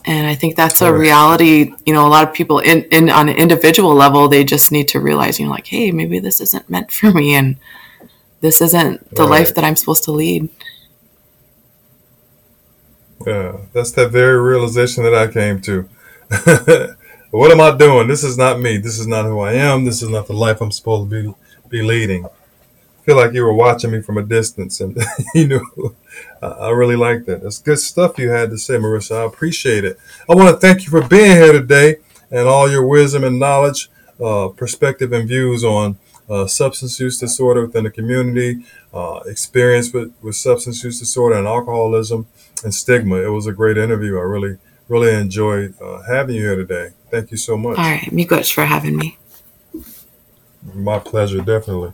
and 0.08 0.26
I 0.26 0.36
think 0.36 0.56
that's 0.56 0.82
a 0.82 0.91
reality. 0.93 1.74
You 1.86 1.93
know, 1.93 2.08
a 2.08 2.10
lot 2.10 2.28
of 2.28 2.34
people 2.34 2.60
in, 2.60 2.84
in 2.86 3.10
on 3.10 3.28
an 3.28 3.36
individual 3.36 3.93
level, 3.93 4.30
they 4.30 4.46
just 4.46 4.72
need 4.72 4.88
to 4.89 5.02
realize, 5.02 5.38
you 5.38 5.46
know, 5.46 5.52
like, 5.52 5.67
hey, 5.67 5.91
maybe 5.91 6.20
this 6.20 6.39
isn't 6.39 6.70
meant 6.70 6.91
for 6.91 7.12
me, 7.12 7.36
and 7.36 7.58
this 8.39 8.62
isn't 8.62 9.13
the 9.13 9.24
right. 9.24 9.30
life 9.30 9.56
that 9.56 9.65
I'm 9.65 9.76
supposed 9.76 10.06
to 10.06 10.12
lead. 10.12 10.50
Yeah, 13.26 13.58
that's 13.74 13.91
that 13.91 14.12
very 14.12 14.41
realization 14.41 15.04
that 15.04 15.13
I 15.13 15.28
came 15.28 15.60
to. 15.63 15.89
what 17.32 17.52
am 17.52 17.60
I 17.60 17.76
doing? 17.76 18.08
This 18.08 18.24
is 18.24 18.38
not 18.38 18.62
me. 18.62 18.78
This 18.78 19.00
is 19.00 19.08
not 19.08 19.26
who 19.26 19.41
I 19.41 19.54
am. 19.54 19.84
This 19.84 20.02
is 20.02 20.08
not 20.08 20.28
the 20.28 20.34
life 20.34 20.62
I'm 20.62 20.72
supposed 20.72 21.10
to 21.10 21.24
be 21.24 21.36
be 21.70 21.82
leading 21.82 22.26
feel 23.08 23.15
like 23.15 23.32
you 23.32 23.41
were 23.41 23.54
watching 23.54 23.89
me 23.89 24.02
from 24.02 24.17
a 24.17 24.22
distance, 24.22 24.82
and 24.82 25.02
you 25.34 25.48
know, 25.48 25.96
I 26.41 26.72
really 26.72 26.98
like 26.98 27.24
that. 27.26 27.41
That's 27.41 27.58
good 27.58 27.80
stuff 27.80 28.20
you 28.20 28.30
had 28.30 28.50
to 28.50 28.58
say, 28.58 28.74
Marisa. 28.74 29.22
I 29.22 29.24
appreciate 29.24 29.86
it. 29.86 29.98
I 30.30 30.36
want 30.36 30.50
to 30.50 30.58
thank 30.58 30.84
you 30.84 30.89
for 30.89 31.08
being 31.08 31.32
here 31.32 31.54
today 31.54 31.96
and 32.30 32.50
all 32.50 32.70
your 32.70 32.86
wisdom 32.86 33.24
and 33.24 33.39
knowledge, 33.39 33.89
uh, 34.22 34.50
perspective, 34.50 35.13
and 35.13 35.26
views 35.26 35.63
on 35.63 35.98
uh, 36.30 36.48
substance 36.48 37.00
use 37.00 37.17
disorder 37.17 37.65
within 37.65 37.86
the 37.86 37.91
community, 37.91 38.65
uh, 38.93 39.22
experience 39.26 39.93
with, 39.93 40.13
with 40.22 40.36
substance 40.36 40.84
use 40.84 41.00
disorder 41.00 41.38
and 41.38 41.48
alcoholism, 41.48 42.28
and 42.65 42.76
stigma. 42.76 43.22
It 43.22 43.30
was 43.30 43.48
a 43.48 43.54
great 43.54 43.78
interview. 43.78 44.17
I 44.17 44.24
really, 44.24 44.58
really 44.89 45.15
enjoyed 45.15 45.76
uh, 45.82 46.02
having 46.10 46.36
you 46.36 46.41
here 46.41 46.58
today. 46.58 46.89
Thank 47.10 47.32
you 47.32 47.38
so 47.38 47.56
much. 47.56 47.78
All 47.78 47.86
right, 47.86 48.28
good 48.28 48.46
for 48.46 48.65
having 48.65 48.98
me. 48.98 49.17
My 50.74 51.00
pleasure, 51.00 51.38
definitely. 51.38 51.93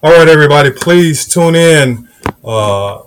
All 0.00 0.12
right, 0.12 0.28
everybody, 0.28 0.70
please 0.70 1.26
tune 1.26 1.56
in 1.56 2.08
uh, 2.44 3.02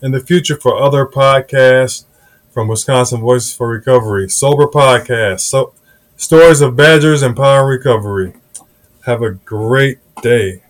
in 0.00 0.12
the 0.12 0.20
future 0.20 0.56
for 0.56 0.82
other 0.82 1.04
podcasts 1.04 2.06
from 2.50 2.68
Wisconsin 2.68 3.20
Voices 3.20 3.54
for 3.54 3.68
Recovery, 3.68 4.30
Sober 4.30 4.66
Podcast, 4.66 5.40
so, 5.40 5.74
Stories 6.16 6.62
of 6.62 6.74
Badgers 6.74 7.22
Empowering 7.22 7.76
Recovery. 7.78 8.32
Have 9.04 9.20
a 9.20 9.32
great 9.32 9.98
day. 10.22 10.62